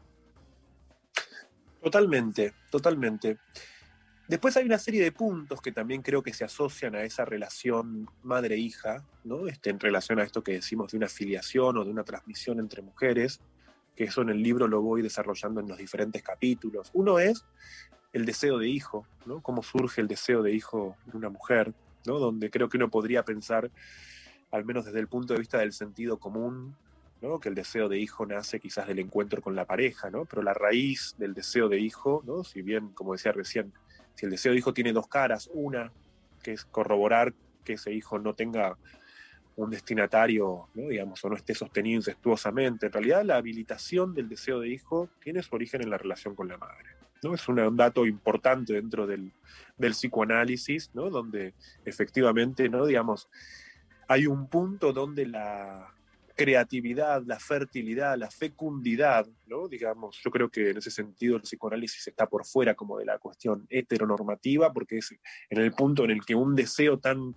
Totalmente, 1.82 2.54
totalmente. 2.70 3.36
Después 4.26 4.56
hay 4.56 4.64
una 4.64 4.78
serie 4.78 5.02
de 5.02 5.12
puntos 5.12 5.60
que 5.60 5.70
también 5.70 6.00
creo 6.00 6.22
que 6.22 6.32
se 6.32 6.44
asocian 6.44 6.94
a 6.94 7.02
esa 7.02 7.26
relación 7.26 8.08
madre-hija, 8.22 9.04
¿no? 9.24 9.48
Este, 9.48 9.68
en 9.68 9.78
relación 9.78 10.18
a 10.18 10.22
esto 10.22 10.42
que 10.42 10.52
decimos 10.52 10.92
de 10.92 10.96
una 10.96 11.08
filiación 11.08 11.76
o 11.76 11.84
de 11.84 11.90
una 11.90 12.04
transmisión 12.04 12.58
entre 12.58 12.80
mujeres, 12.80 13.42
que 13.94 14.04
eso 14.04 14.22
en 14.22 14.30
el 14.30 14.42
libro 14.42 14.66
lo 14.66 14.80
voy 14.80 15.02
desarrollando 15.02 15.60
en 15.60 15.68
los 15.68 15.76
diferentes 15.76 16.22
capítulos. 16.22 16.88
Uno 16.94 17.18
es 17.18 17.44
el 18.14 18.24
deseo 18.24 18.56
de 18.56 18.68
hijo, 18.70 19.06
¿no? 19.26 19.42
Cómo 19.42 19.62
surge 19.62 20.00
el 20.00 20.08
deseo 20.08 20.42
de 20.42 20.54
hijo 20.54 20.96
de 21.04 21.18
una 21.18 21.28
mujer, 21.28 21.74
¿no? 22.06 22.18
Donde 22.18 22.48
creo 22.50 22.70
que 22.70 22.78
uno 22.78 22.88
podría 22.88 23.26
pensar, 23.26 23.70
al 24.54 24.64
menos 24.64 24.84
desde 24.84 25.00
el 25.00 25.08
punto 25.08 25.34
de 25.34 25.40
vista 25.40 25.58
del 25.58 25.72
sentido 25.72 26.18
común, 26.18 26.76
que 27.40 27.48
el 27.48 27.54
deseo 27.54 27.88
de 27.88 27.98
hijo 27.98 28.26
nace 28.26 28.60
quizás 28.60 28.86
del 28.86 28.98
encuentro 28.98 29.40
con 29.40 29.56
la 29.56 29.64
pareja, 29.64 30.10
¿no? 30.10 30.26
pero 30.26 30.42
la 30.42 30.52
raíz 30.52 31.14
del 31.18 31.32
deseo 31.32 31.68
de 31.68 31.80
hijo, 31.80 32.22
¿no? 32.26 32.44
si 32.44 32.60
bien, 32.60 32.90
como 32.90 33.14
decía 33.14 33.32
recién, 33.32 33.72
si 34.14 34.26
el 34.26 34.30
deseo 34.30 34.52
de 34.52 34.58
hijo 34.58 34.74
tiene 34.74 34.92
dos 34.92 35.08
caras, 35.08 35.48
una 35.54 35.90
que 36.42 36.52
es 36.52 36.66
corroborar 36.66 37.32
que 37.64 37.74
ese 37.74 37.92
hijo 37.92 38.18
no 38.18 38.34
tenga 38.34 38.76
un 39.56 39.70
destinatario, 39.70 40.68
¿no? 40.74 40.88
digamos, 40.88 41.24
o 41.24 41.30
no 41.30 41.36
esté 41.36 41.54
sostenido 41.54 41.96
incestuosamente, 41.96 42.86
en 42.86 42.92
realidad 42.92 43.24
la 43.24 43.36
habilitación 43.36 44.12
del 44.12 44.28
deseo 44.28 44.60
de 44.60 44.68
hijo 44.68 45.08
tiene 45.22 45.42
su 45.42 45.54
origen 45.54 45.80
en 45.80 45.90
la 45.90 45.98
relación 45.98 46.34
con 46.34 46.48
la 46.48 46.58
madre. 46.58 46.90
¿no? 47.22 47.34
Es 47.34 47.48
un, 47.48 47.58
un 47.58 47.76
dato 47.76 48.04
importante 48.04 48.74
dentro 48.74 49.06
del, 49.06 49.32
del 49.78 49.92
psicoanálisis, 49.92 50.90
¿no? 50.92 51.08
donde 51.08 51.54
efectivamente, 51.86 52.68
¿no? 52.68 52.84
digamos, 52.84 53.28
hay 54.08 54.26
un 54.26 54.48
punto 54.48 54.92
donde 54.92 55.26
la, 55.26 55.94
creatividad, 56.34 57.22
la 57.24 57.38
fertilidad, 57.38 58.18
la 58.18 58.30
fecundidad, 58.30 59.26
¿no? 59.46 59.68
Digamos, 59.68 60.20
yo 60.22 60.30
creo 60.30 60.48
que 60.50 60.70
en 60.70 60.78
ese 60.78 60.90
sentido 60.90 61.36
el 61.36 61.42
psicoanálisis 61.42 62.08
está 62.08 62.26
por 62.26 62.44
fuera 62.44 62.74
como 62.74 62.98
de 62.98 63.04
la 63.04 63.18
cuestión 63.18 63.66
heteronormativa, 63.70 64.72
porque 64.72 64.98
es 64.98 65.14
en 65.48 65.60
el 65.60 65.72
punto 65.72 66.04
en 66.04 66.10
el 66.10 66.24
que 66.24 66.34
un 66.34 66.54
deseo 66.54 66.98
tan 66.98 67.36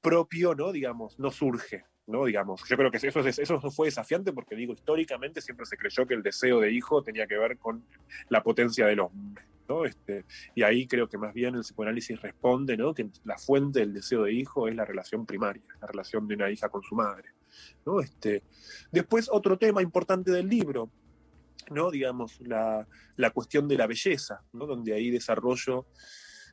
propio, 0.00 0.54
¿no? 0.54 0.72
Digamos, 0.72 1.18
no 1.18 1.30
surge, 1.30 1.84
¿no? 2.06 2.24
Digamos, 2.24 2.62
yo 2.68 2.76
creo 2.76 2.90
que 2.90 2.98
eso, 2.98 3.20
eso 3.20 3.70
fue 3.70 3.88
desafiante 3.88 4.32
porque, 4.32 4.54
digo, 4.54 4.72
históricamente 4.72 5.40
siempre 5.40 5.66
se 5.66 5.76
creyó 5.76 6.06
que 6.06 6.14
el 6.14 6.22
deseo 6.22 6.60
de 6.60 6.72
hijo 6.72 7.02
tenía 7.02 7.26
que 7.26 7.38
ver 7.38 7.58
con 7.58 7.84
la 8.28 8.42
potencia 8.42 8.86
del 8.86 9.00
hombre, 9.00 9.44
Este, 9.84 10.24
y 10.54 10.62
ahí 10.62 10.86
creo 10.86 11.08
que 11.08 11.18
más 11.18 11.34
bien 11.34 11.54
el 11.54 11.60
psicoanálisis 11.60 12.20
responde. 12.20 12.76
Que 12.94 13.10
la 13.24 13.38
fuente 13.38 13.80
del 13.80 13.92
deseo 13.92 14.24
de 14.24 14.32
hijo 14.32 14.68
es 14.68 14.74
la 14.74 14.84
relación 14.84 15.26
primaria, 15.26 15.62
la 15.80 15.86
relación 15.86 16.26
de 16.26 16.34
una 16.34 16.50
hija 16.50 16.68
con 16.68 16.82
su 16.82 16.94
madre. 16.94 17.30
¿no? 17.84 18.00
Este, 18.00 18.42
después, 18.90 19.28
otro 19.30 19.58
tema 19.58 19.82
importante 19.82 20.30
del 20.30 20.48
libro, 20.48 20.90
¿no? 21.70 21.90
digamos, 21.90 22.40
la, 22.40 22.86
cuestión 23.32 23.68
de 23.68 23.76
la 23.76 23.86
belleza, 23.86 24.42
donde 24.52 24.94
ahí 24.94 25.10
desarrollo 25.10 25.86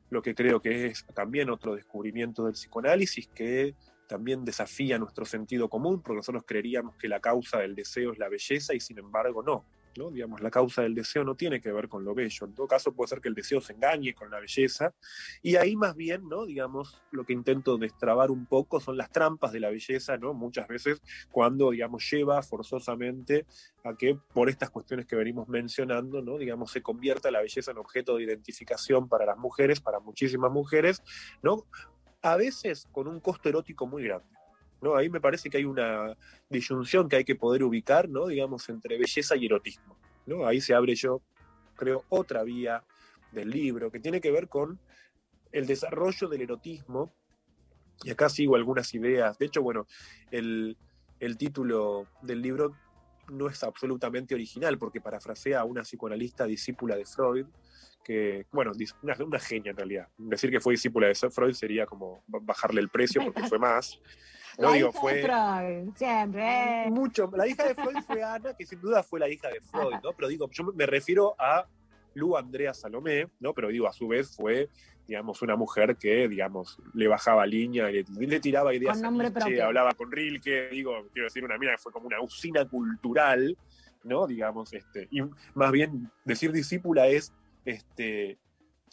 lo 0.09 0.21
que 0.21 0.35
creo 0.35 0.61
que 0.61 0.87
es 0.87 1.05
también 1.13 1.49
otro 1.49 1.75
descubrimiento 1.75 2.45
del 2.45 2.53
psicoanálisis 2.53 3.27
que 3.29 3.75
también 4.07 4.45
desafía 4.45 4.99
nuestro 4.99 5.25
sentido 5.25 5.67
común, 5.67 6.01
porque 6.01 6.17
nosotros 6.17 6.43
creeríamos 6.45 6.95
que 6.95 7.07
la 7.07 7.19
causa 7.19 7.59
del 7.59 7.73
deseo 7.73 8.11
es 8.11 8.19
la 8.19 8.29
belleza 8.29 8.75
y 8.75 8.79
sin 8.79 8.99
embargo 8.99 9.41
no. 9.41 9.65
¿No? 9.97 10.11
Digamos, 10.11 10.41
la 10.41 10.51
causa 10.51 10.81
del 10.81 10.95
deseo 10.95 11.23
no 11.23 11.35
tiene 11.35 11.61
que 11.61 11.71
ver 11.71 11.87
con 11.87 12.03
lo 12.03 12.13
bello. 12.13 12.45
En 12.45 12.53
todo 12.53 12.67
caso, 12.67 12.93
puede 12.93 13.09
ser 13.09 13.21
que 13.21 13.29
el 13.29 13.35
deseo 13.35 13.61
se 13.61 13.73
engañe 13.73 14.13
con 14.13 14.29
la 14.29 14.39
belleza. 14.39 14.93
Y 15.41 15.55
ahí 15.55 15.75
más 15.75 15.95
bien, 15.95 16.27
¿no? 16.27 16.45
Digamos, 16.45 17.01
lo 17.11 17.25
que 17.25 17.33
intento 17.33 17.77
destrabar 17.77 18.31
un 18.31 18.45
poco 18.45 18.79
son 18.79 18.97
las 18.97 19.11
trampas 19.11 19.51
de 19.51 19.59
la 19.59 19.69
belleza, 19.69 20.17
¿no? 20.17 20.33
Muchas 20.33 20.67
veces 20.67 21.01
cuando, 21.31 21.71
digamos, 21.71 22.09
lleva 22.09 22.41
forzosamente 22.41 23.45
a 23.83 23.95
que 23.95 24.17
por 24.33 24.49
estas 24.49 24.69
cuestiones 24.69 25.05
que 25.05 25.15
venimos 25.15 25.47
mencionando, 25.47 26.21
¿no? 26.21 26.37
Digamos, 26.37 26.71
se 26.71 26.81
convierta 26.81 27.31
la 27.31 27.41
belleza 27.41 27.71
en 27.71 27.77
objeto 27.77 28.17
de 28.17 28.23
identificación 28.23 29.07
para 29.07 29.25
las 29.25 29.37
mujeres, 29.37 29.79
para 29.79 29.99
muchísimas 29.99 30.51
mujeres, 30.51 31.01
¿no? 31.41 31.65
A 32.21 32.37
veces 32.37 32.87
con 32.91 33.07
un 33.07 33.19
costo 33.19 33.49
erótico 33.49 33.85
muy 33.85 34.03
grande. 34.03 34.35
¿No? 34.81 34.95
Ahí 34.95 35.09
me 35.09 35.21
parece 35.21 35.49
que 35.49 35.57
hay 35.57 35.65
una 35.65 36.15
disyunción 36.49 37.09
que 37.09 37.17
hay 37.17 37.23
que 37.23 37.35
poder 37.35 37.63
ubicar, 37.63 38.09
¿no? 38.09 38.27
digamos, 38.27 38.67
entre 38.69 38.97
belleza 38.97 39.35
y 39.35 39.45
erotismo. 39.45 39.97
¿no? 40.25 40.45
Ahí 40.45 40.61
se 40.61 40.73
abre 40.73 40.95
yo, 40.95 41.21
creo, 41.75 42.05
otra 42.09 42.43
vía 42.43 42.83
del 43.31 43.49
libro 43.49 43.91
que 43.91 43.99
tiene 43.99 44.21
que 44.21 44.31
ver 44.31 44.47
con 44.47 44.79
el 45.51 45.65
desarrollo 45.65 46.27
del 46.27 46.41
erotismo. 46.41 47.13
Y 48.03 48.11
acá 48.11 48.29
sigo 48.29 48.55
algunas 48.55 48.93
ideas. 48.93 49.37
De 49.37 49.45
hecho, 49.45 49.61
bueno, 49.61 49.87
el, 50.31 50.77
el 51.19 51.37
título 51.37 52.07
del 52.21 52.41
libro 52.41 52.75
no 53.29 53.47
es 53.47 53.63
absolutamente 53.63 54.35
original, 54.35 54.77
porque 54.77 55.01
parafrasea 55.01 55.61
a 55.61 55.63
una 55.63 55.81
psicoanalista 55.81 56.45
discípula 56.45 56.95
de 56.95 57.05
Freud, 57.05 57.47
que, 58.03 58.45
bueno, 58.51 58.71
una, 59.01 59.15
una 59.23 59.39
genia 59.39 59.71
en 59.71 59.77
realidad. 59.77 60.07
Decir 60.17 60.51
que 60.51 60.59
fue 60.59 60.73
discípula 60.73 61.07
de 61.07 61.15
Freud 61.15 61.53
sería 61.53 61.85
como 61.85 62.23
bajarle 62.27 62.81
el 62.81 62.89
precio 62.89 63.23
porque 63.23 63.43
fue 63.47 63.57
más. 63.57 63.99
No 64.57 64.69
la 64.69 64.75
digo, 64.75 64.89
hija 64.89 64.99
fue. 64.99 65.13
De 65.15 65.23
Freud, 65.23 65.89
siempre. 65.95 66.85
Mucho. 66.89 67.31
La 67.35 67.47
hija 67.47 67.67
de 67.67 67.75
Freud 67.75 67.97
fue 68.05 68.23
Ana, 68.23 68.53
que 68.53 68.65
sin 68.65 68.79
duda 68.81 69.03
fue 69.03 69.19
la 69.19 69.29
hija 69.29 69.49
de 69.49 69.59
Freud, 69.61 69.95
¿no? 70.03 70.13
Pero 70.13 70.27
digo, 70.27 70.49
yo 70.51 70.63
me 70.73 70.85
refiero 70.85 71.35
a 71.37 71.67
Lu 72.13 72.37
Andrea 72.37 72.73
Salomé, 72.73 73.27
¿no? 73.39 73.53
Pero 73.53 73.69
digo, 73.69 73.87
a 73.87 73.93
su 73.93 74.07
vez 74.07 74.35
fue, 74.35 74.69
digamos, 75.07 75.41
una 75.41 75.55
mujer 75.55 75.97
que, 75.97 76.27
digamos, 76.27 76.79
le 76.93 77.07
bajaba 77.07 77.45
línea, 77.45 77.87
le, 77.89 78.05
le 78.17 78.39
tiraba 78.39 78.73
ideas, 78.73 79.01
con 79.01 79.21
hablaba 79.61 79.93
con 79.93 80.11
Rilke, 80.11 80.69
digo, 80.69 81.07
quiero 81.13 81.27
decir, 81.27 81.43
una 81.43 81.57
mina 81.57 81.71
que 81.73 81.77
fue 81.77 81.91
como 81.91 82.07
una 82.07 82.21
usina 82.21 82.65
cultural, 82.65 83.57
¿no? 84.03 84.27
Digamos, 84.27 84.73
este, 84.73 85.07
y 85.11 85.21
más 85.53 85.71
bien 85.71 86.09
decir 86.23 86.51
discípula 86.51 87.07
es 87.07 87.33
este, 87.65 88.37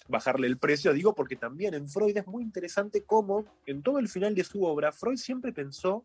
bajarle 0.08 0.46
el 0.46 0.58
precio, 0.58 0.92
digo, 0.92 1.14
porque 1.14 1.36
también 1.36 1.74
en 1.74 1.88
Freud 1.88 2.16
es 2.16 2.26
muy 2.26 2.42
interesante 2.42 3.04
cómo 3.04 3.44
en 3.66 3.82
todo 3.82 3.98
el 3.98 4.08
final 4.08 4.34
de 4.34 4.44
su 4.44 4.64
obra, 4.64 4.92
Freud 4.92 5.16
siempre 5.16 5.52
pensó, 5.52 6.04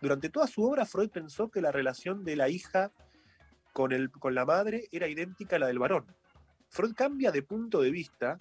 durante 0.00 0.28
toda 0.28 0.46
su 0.46 0.62
obra, 0.64 0.84
Freud 0.84 1.10
pensó 1.10 1.50
que 1.50 1.60
la 1.60 1.72
relación 1.72 2.24
de 2.24 2.36
la 2.36 2.48
hija 2.48 2.92
con, 3.72 3.92
el, 3.92 4.10
con 4.10 4.34
la 4.34 4.44
madre 4.44 4.88
era 4.92 5.08
idéntica 5.08 5.56
a 5.56 5.58
la 5.58 5.66
del 5.66 5.78
varón. 5.78 6.04
Freud 6.68 6.94
cambia 6.94 7.32
de 7.32 7.42
punto 7.42 7.80
de 7.80 7.90
vista 7.90 8.38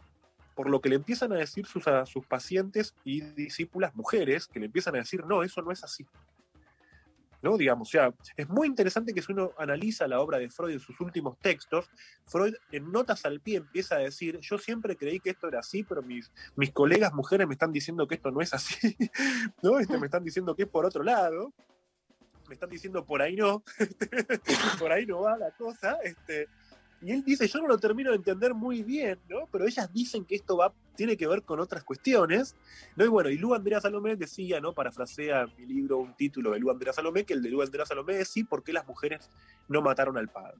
por 0.55 0.69
lo 0.69 0.81
que 0.81 0.89
le 0.89 0.95
empiezan 0.95 1.33
a 1.33 1.35
decir 1.35 1.65
sus, 1.65 1.83
sus 2.05 2.25
pacientes 2.25 2.95
y 3.03 3.21
discípulas 3.21 3.93
mujeres, 3.95 4.47
que 4.47 4.59
le 4.59 4.67
empiezan 4.67 4.95
a 4.95 4.99
decir, 4.99 5.25
no, 5.25 5.43
eso 5.43 5.61
no 5.61 5.71
es 5.71 5.83
así. 5.83 6.05
¿No? 7.45 7.57
Digamos, 7.57 7.87
o 7.89 7.91
sea, 7.91 8.13
es 8.35 8.49
muy 8.49 8.67
interesante 8.67 9.13
que 9.13 9.21
si 9.21 9.31
uno 9.31 9.51
analiza 9.59 10.07
la 10.07 10.19
obra 10.19 10.39
de 10.39 10.49
Freud 10.49 10.73
en 10.73 10.79
sus 10.79 10.99
últimos 10.99 11.37
textos, 11.39 11.87
Freud 12.25 12.55
en 12.71 12.91
notas 12.91 13.23
al 13.23 13.39
pie 13.39 13.57
empieza 13.57 13.95
a 13.95 13.99
decir, 13.99 14.39
yo 14.39 14.57
siempre 14.57 14.97
creí 14.97 15.19
que 15.19 15.29
esto 15.29 15.47
era 15.47 15.59
así, 15.59 15.83
pero 15.83 16.01
mis, 16.01 16.31
mis 16.55 16.71
colegas 16.71 17.13
mujeres 17.13 17.47
me 17.47 17.53
están 17.53 17.71
diciendo 17.71 18.07
que 18.07 18.15
esto 18.15 18.31
no 18.31 18.41
es 18.41 18.51
así, 18.51 18.97
¿no? 19.61 19.77
Este, 19.77 19.99
me 19.99 20.07
están 20.07 20.23
diciendo 20.23 20.55
que 20.55 20.63
es 20.63 20.69
por 20.69 20.87
otro 20.87 21.03
lado, 21.03 21.53
me 22.47 22.55
están 22.55 22.69
diciendo 22.69 23.05
por 23.05 23.21
ahí 23.21 23.35
no, 23.35 23.63
por 24.79 24.91
ahí 24.91 25.05
no 25.05 25.21
va 25.21 25.37
la 25.37 25.51
cosa, 25.51 25.99
este, 26.03 26.47
y 27.05 27.11
él 27.11 27.23
dice, 27.23 27.47
yo 27.47 27.61
no 27.61 27.67
lo 27.67 27.77
termino 27.77 28.09
de 28.09 28.15
entender 28.15 28.55
muy 28.55 28.81
bien, 28.81 29.19
¿no? 29.29 29.47
Pero 29.51 29.67
ellas 29.67 29.93
dicen 29.93 30.25
que 30.25 30.33
esto 30.33 30.57
va, 30.57 30.73
tiene 30.95 31.15
que 31.15 31.27
ver 31.27 31.43
con 31.43 31.59
otras 31.59 31.83
cuestiones, 31.83 32.55
¿no? 32.95 33.05
Y 33.05 33.07
bueno, 33.07 33.29
y 33.29 33.37
Lu 33.37 33.53
Andrea 33.53 33.79
Salomé 33.79 34.15
decía, 34.15 34.59
¿no? 34.59 34.73
Parafrasea 34.73 35.45
mi 35.55 35.67
libro 35.67 35.99
un 35.99 36.15
título 36.15 36.49
de 36.49 36.59
Lu 36.59 36.71
Andrea 36.71 36.93
Salomé, 36.93 37.23
que 37.23 37.35
el 37.35 37.43
de 37.43 37.51
Lu 37.51 37.61
Andrea 37.61 37.85
Salomé 37.85 38.21
es 38.21 38.29
sí, 38.29 38.43
¿por 38.43 38.63
qué 38.63 38.73
las 38.73 38.87
mujeres 38.87 39.29
no 39.67 39.83
mataron 39.83 40.17
al 40.17 40.29
padre? 40.29 40.57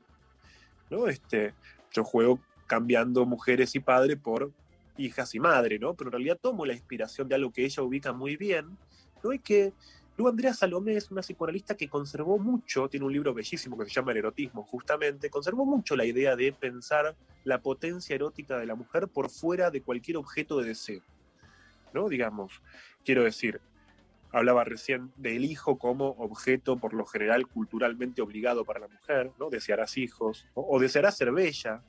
¿No? 0.91 1.08
Este, 1.08 1.55
yo 1.91 2.03
juego 2.03 2.39
cambiando 2.67 3.25
mujeres 3.25 3.73
y 3.73 3.79
padre 3.79 4.15
por 4.15 4.51
hijas 4.97 5.34
y 5.34 5.39
madre, 5.39 5.79
¿no? 5.79 5.95
Pero 5.95 6.10
en 6.10 6.12
realidad 6.12 6.38
tomo 6.39 6.63
la 6.67 6.73
inspiración 6.73 7.27
de 7.27 7.34
algo 7.34 7.51
que 7.51 7.65
ella 7.65 7.81
ubica 7.81 8.13
muy 8.13 8.38
bien, 8.38 8.77
¿no? 9.23 9.34
Y 9.34 9.39
que 9.39 9.73
Luego 10.17 10.30
Andrea 10.30 10.54
Salomé 10.54 10.95
es 10.95 11.12
una 11.12 11.21
psicoanalista 11.21 11.75
que 11.75 11.89
conservó 11.89 12.38
mucho, 12.38 12.88
tiene 12.88 13.06
un 13.06 13.12
libro 13.12 13.34
bellísimo 13.34 13.78
que 13.78 13.86
se 13.86 13.91
llama 13.91 14.13
El 14.13 14.19
erotismo, 14.19 14.63
justamente, 14.63 15.30
conservó 15.30 15.65
mucho 15.65 15.97
la 15.97 16.06
idea 16.06 16.38
de 16.38 16.54
pensar 16.54 17.15
la 17.43 17.62
potencia 17.62 18.15
erótica 18.15 18.58
de 18.58 18.65
la 18.65 18.75
mujer 18.75 19.10
por 19.10 19.30
fuera 19.30 19.71
de 19.71 19.82
cualquier 19.82 20.17
objeto 20.17 20.60
de 20.60 20.69
deseo. 20.69 21.01
¿No? 21.93 22.08
Digamos, 22.08 22.62
quiero 23.04 23.23
decir, 23.23 23.60
hablaba 24.32 24.63
recién 24.63 25.12
del 25.17 25.43
hijo 25.43 25.78
como 25.78 26.10
objeto 26.12 26.78
por 26.78 26.93
lo 26.93 27.06
general 27.06 27.47
culturalmente 27.47 28.21
obligado 28.21 28.63
para 28.63 28.80
la 28.80 28.88
mujer, 28.88 29.32
¿no? 29.38 29.49
Desearás 29.49 29.97
hijos, 29.97 30.45
o 30.54 30.80
desearás 30.80 31.17
ser 31.17 31.32
bella, 31.32 31.84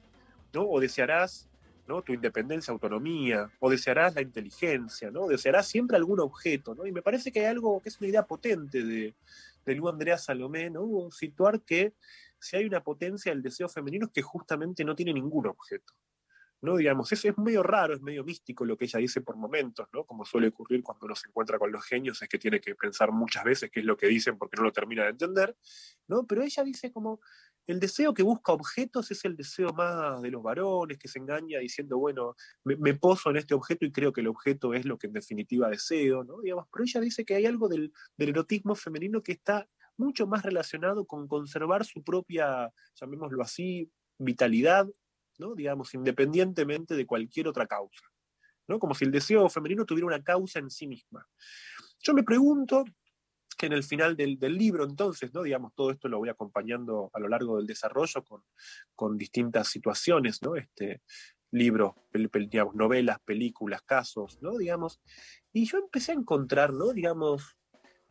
¿no? 0.52 0.62
O 0.62 0.80
desearás 0.80 1.48
tu 1.86 2.12
independencia, 2.12 2.72
autonomía, 2.72 3.50
o 3.60 3.70
desearás 3.70 4.14
la 4.14 4.22
inteligencia, 4.22 5.10
¿no? 5.10 5.26
desearás 5.28 5.68
siempre 5.68 5.96
algún 5.96 6.20
objeto. 6.20 6.74
¿no? 6.74 6.86
Y 6.86 6.92
me 6.92 7.02
parece 7.02 7.30
que 7.30 7.40
hay 7.40 7.46
algo 7.46 7.80
que 7.80 7.88
es 7.88 8.00
una 8.00 8.08
idea 8.08 8.26
potente 8.26 8.82
de, 8.84 9.14
de 9.64 9.74
Lu 9.74 9.88
Andrea 9.88 10.18
Salomé, 10.18 10.70
¿no? 10.70 11.10
situar 11.10 11.62
que 11.62 11.94
si 12.38 12.56
hay 12.56 12.64
una 12.64 12.82
potencia 12.82 13.32
del 13.32 13.42
deseo 13.42 13.68
femenino 13.68 14.06
es 14.06 14.12
que 14.12 14.22
justamente 14.22 14.84
no 14.84 14.94
tiene 14.94 15.12
ningún 15.12 15.46
objeto. 15.46 15.94
¿no? 16.62 16.76
Digamos, 16.76 17.10
eso 17.12 17.28
es 17.28 17.38
medio 17.38 17.62
raro, 17.62 17.94
es 17.94 18.00
medio 18.00 18.24
místico 18.24 18.64
lo 18.64 18.76
que 18.76 18.86
ella 18.86 18.98
dice 18.98 19.20
por 19.20 19.36
momentos, 19.36 19.86
¿no? 19.92 20.04
Como 20.04 20.24
suele 20.24 20.48
ocurrir 20.48 20.82
cuando 20.82 21.06
uno 21.06 21.14
se 21.14 21.28
encuentra 21.28 21.58
con 21.58 21.70
los 21.70 21.84
genios, 21.84 22.20
es 22.22 22.28
que 22.28 22.38
tiene 22.38 22.60
que 22.60 22.74
pensar 22.74 23.12
muchas 23.12 23.44
veces 23.44 23.70
qué 23.70 23.80
es 23.80 23.86
lo 23.86 23.96
que 23.96 24.06
dicen 24.06 24.38
porque 24.38 24.56
no 24.56 24.62
lo 24.62 24.72
termina 24.72 25.04
de 25.04 25.10
entender, 25.10 25.56
¿no? 26.08 26.26
Pero 26.26 26.42
ella 26.42 26.64
dice 26.64 26.90
como, 26.92 27.20
el 27.66 27.80
deseo 27.80 28.14
que 28.14 28.22
busca 28.22 28.52
objetos 28.52 29.10
es 29.10 29.24
el 29.24 29.36
deseo 29.36 29.72
más 29.72 30.22
de 30.22 30.30
los 30.30 30.42
varones, 30.42 30.98
que 30.98 31.08
se 31.08 31.18
engaña 31.18 31.58
diciendo, 31.58 31.98
bueno, 31.98 32.36
me, 32.64 32.94
poso 32.94 33.30
en 33.30 33.36
este 33.36 33.54
objeto 33.54 33.84
y 33.84 33.92
creo 33.92 34.12
que 34.12 34.20
el 34.20 34.28
objeto 34.28 34.72
es 34.72 34.84
lo 34.84 34.98
que 34.98 35.08
en 35.08 35.12
definitiva 35.12 35.68
deseo, 35.68 36.22
¿no? 36.22 36.40
Digamos, 36.40 36.66
pero 36.72 36.84
ella 36.84 37.00
dice 37.00 37.24
que 37.24 37.34
hay 37.34 37.46
algo 37.46 37.68
del, 37.68 37.92
erotismo 38.18 38.74
femenino 38.74 39.22
que 39.22 39.32
está 39.32 39.66
mucho 39.96 40.26
más 40.26 40.44
relacionado 40.44 41.06
con 41.06 41.26
conservar 41.26 41.84
su 41.84 42.04
propia, 42.04 42.72
llamémoslo 43.00 43.42
así, 43.42 43.90
vitalidad, 44.18 44.86
¿no? 45.38 45.54
Digamos, 45.54 45.92
independientemente 45.94 46.94
de 46.94 47.06
cualquier 47.06 47.48
otra 47.48 47.66
causa, 47.66 48.04
¿no? 48.68 48.78
Como 48.78 48.94
si 48.94 49.04
el 49.04 49.10
deseo 49.10 49.48
femenino 49.48 49.84
tuviera 49.84 50.06
una 50.06 50.22
causa 50.22 50.60
en 50.60 50.70
sí 50.70 50.86
misma. 50.86 51.26
Yo 51.98 52.14
me 52.14 52.22
pregunto, 52.22 52.84
que 53.56 53.66
en 53.66 53.72
el 53.72 53.82
final 53.82 54.16
del, 54.16 54.38
libro, 54.56 54.84
entonces, 54.84 55.32
¿no? 55.32 55.42
Digamos, 55.42 55.72
todo 55.74 55.90
esto 55.90 56.08
lo 56.08 56.18
voy 56.18 56.28
acompañando 56.28 57.10
a 57.12 57.20
lo 57.20 57.28
largo 57.28 57.56
del 57.56 57.66
desarrollo 57.66 58.22
con, 58.22 58.42
con 58.94 59.16
distintas 59.16 59.68
situaciones, 59.68 60.42
¿no? 60.42 60.56
Este, 60.56 61.02
libros, 61.50 61.94
digamos, 62.12 62.74
novelas, 62.74 63.18
películas, 63.20 63.82
casos, 63.82 64.38
¿no? 64.42 64.58
Digamos, 64.58 65.00
y 65.52 65.64
yo 65.64 65.78
empecé 65.78 66.12
a 66.12 66.16
encontrar, 66.16 66.72
¿no? 66.72 66.92
Digamos, 66.92 67.56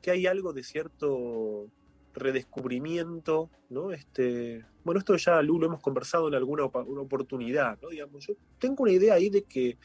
que 0.01 0.11
hay 0.11 0.25
algo 0.27 0.53
de 0.53 0.63
cierto 0.63 1.69
redescubrimiento, 2.13 3.49
¿no? 3.69 3.91
Este, 3.91 4.65
bueno, 4.83 4.99
esto 4.99 5.15
ya 5.17 5.41
lo 5.41 5.65
hemos 5.65 5.81
conversado 5.81 6.27
en 6.27 6.35
alguna 6.35 6.65
oportunidad, 6.65 7.79
¿no? 7.81 7.89
Digamos, 7.89 8.25
yo 8.25 8.33
tengo 8.57 8.83
una 8.83 8.93
idea 8.93 9.15
ahí 9.15 9.29
de 9.29 9.43
que, 9.43 9.77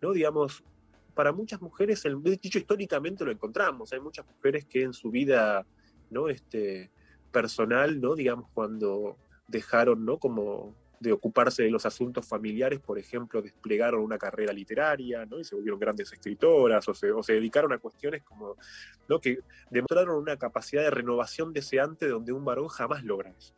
¿no? 0.00 0.12
Digamos, 0.12 0.62
para 1.14 1.32
muchas 1.32 1.60
mujeres, 1.60 2.04
el, 2.04 2.22
dicho 2.22 2.58
históricamente 2.58 3.24
lo 3.24 3.30
encontramos, 3.30 3.92
hay 3.92 4.00
muchas 4.00 4.26
mujeres 4.26 4.64
que 4.64 4.82
en 4.82 4.92
su 4.92 5.10
vida 5.10 5.66
¿no? 6.10 6.28
este, 6.28 6.90
personal, 7.30 8.00
¿no? 8.00 8.14
digamos, 8.14 8.48
cuando 8.52 9.16
dejaron 9.48 10.04
¿no? 10.04 10.18
como 10.18 10.74
de 11.00 11.12
ocuparse 11.12 11.62
de 11.62 11.70
los 11.70 11.86
asuntos 11.86 12.26
familiares, 12.26 12.78
por 12.78 12.98
ejemplo, 12.98 13.40
desplegaron 13.40 14.02
una 14.02 14.18
carrera 14.18 14.52
literaria, 14.52 15.24
¿no? 15.24 15.40
Y 15.40 15.44
se 15.44 15.54
volvieron 15.54 15.80
grandes 15.80 16.12
escritoras, 16.12 16.86
o 16.88 16.94
se, 16.94 17.10
o 17.10 17.22
se 17.22 17.32
dedicaron 17.32 17.72
a 17.72 17.78
cuestiones 17.78 18.22
como, 18.22 18.56
¿no? 19.08 19.18
Que 19.18 19.38
demostraron 19.70 20.18
una 20.18 20.36
capacidad 20.36 20.82
de 20.82 20.90
renovación 20.90 21.54
deseante 21.54 22.06
donde 22.06 22.32
un 22.32 22.44
varón 22.44 22.68
jamás 22.68 23.02
logra 23.02 23.30
eso. 23.30 23.54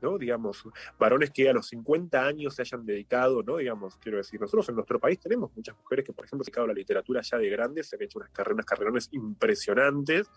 ¿No? 0.00 0.18
Digamos, 0.18 0.64
varones 0.98 1.30
que 1.30 1.48
a 1.48 1.52
los 1.52 1.68
50 1.68 2.24
años 2.24 2.54
se 2.54 2.62
hayan 2.62 2.84
dedicado, 2.84 3.42
¿no? 3.42 3.56
Digamos, 3.56 3.96
quiero 3.96 4.18
decir, 4.18 4.40
nosotros 4.40 4.68
en 4.68 4.76
nuestro 4.76 4.98
país 4.98 5.18
tenemos 5.18 5.50
muchas 5.54 5.76
mujeres 5.76 6.04
que, 6.04 6.12
por 6.12 6.24
ejemplo, 6.24 6.44
se 6.44 6.50
han 6.50 6.50
dedicado 6.50 6.64
a 6.64 6.68
la 6.68 6.74
literatura 6.74 7.20
ya 7.22 7.38
de 7.38 7.48
grandes, 7.48 7.88
se 7.88 7.96
han 7.96 8.02
hecho 8.02 8.18
unas 8.18 8.30
carreras, 8.30 8.64
carrerones 8.64 9.08
impresionantes, 9.12 10.30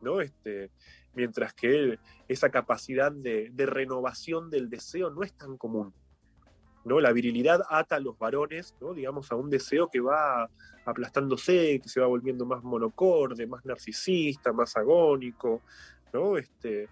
¿no? 0.00 0.20
Este, 0.20 0.70
mientras 1.14 1.54
que 1.54 1.98
esa 2.28 2.50
capacidad 2.50 3.12
de, 3.12 3.50
de, 3.52 3.66
renovación 3.66 4.50
del 4.50 4.70
deseo 4.70 5.10
no 5.10 5.22
es 5.22 5.32
tan 5.34 5.56
común. 5.56 5.92
¿no? 6.84 7.00
La 7.00 7.12
virilidad 7.12 7.60
ata 7.68 7.96
a 7.96 8.00
los 8.00 8.18
varones, 8.18 8.74
¿no? 8.80 8.94
digamos, 8.94 9.30
a 9.30 9.36
un 9.36 9.50
deseo 9.50 9.88
que 9.88 10.00
va 10.00 10.50
aplastándose, 10.84 11.80
que 11.80 11.88
se 11.88 12.00
va 12.00 12.06
volviendo 12.06 12.44
más 12.44 12.62
monocorde, 12.62 13.46
más 13.46 13.64
narcisista, 13.64 14.52
más 14.52 14.76
agónico, 14.76 15.62
¿no? 16.12 16.36
Este, 16.36 16.88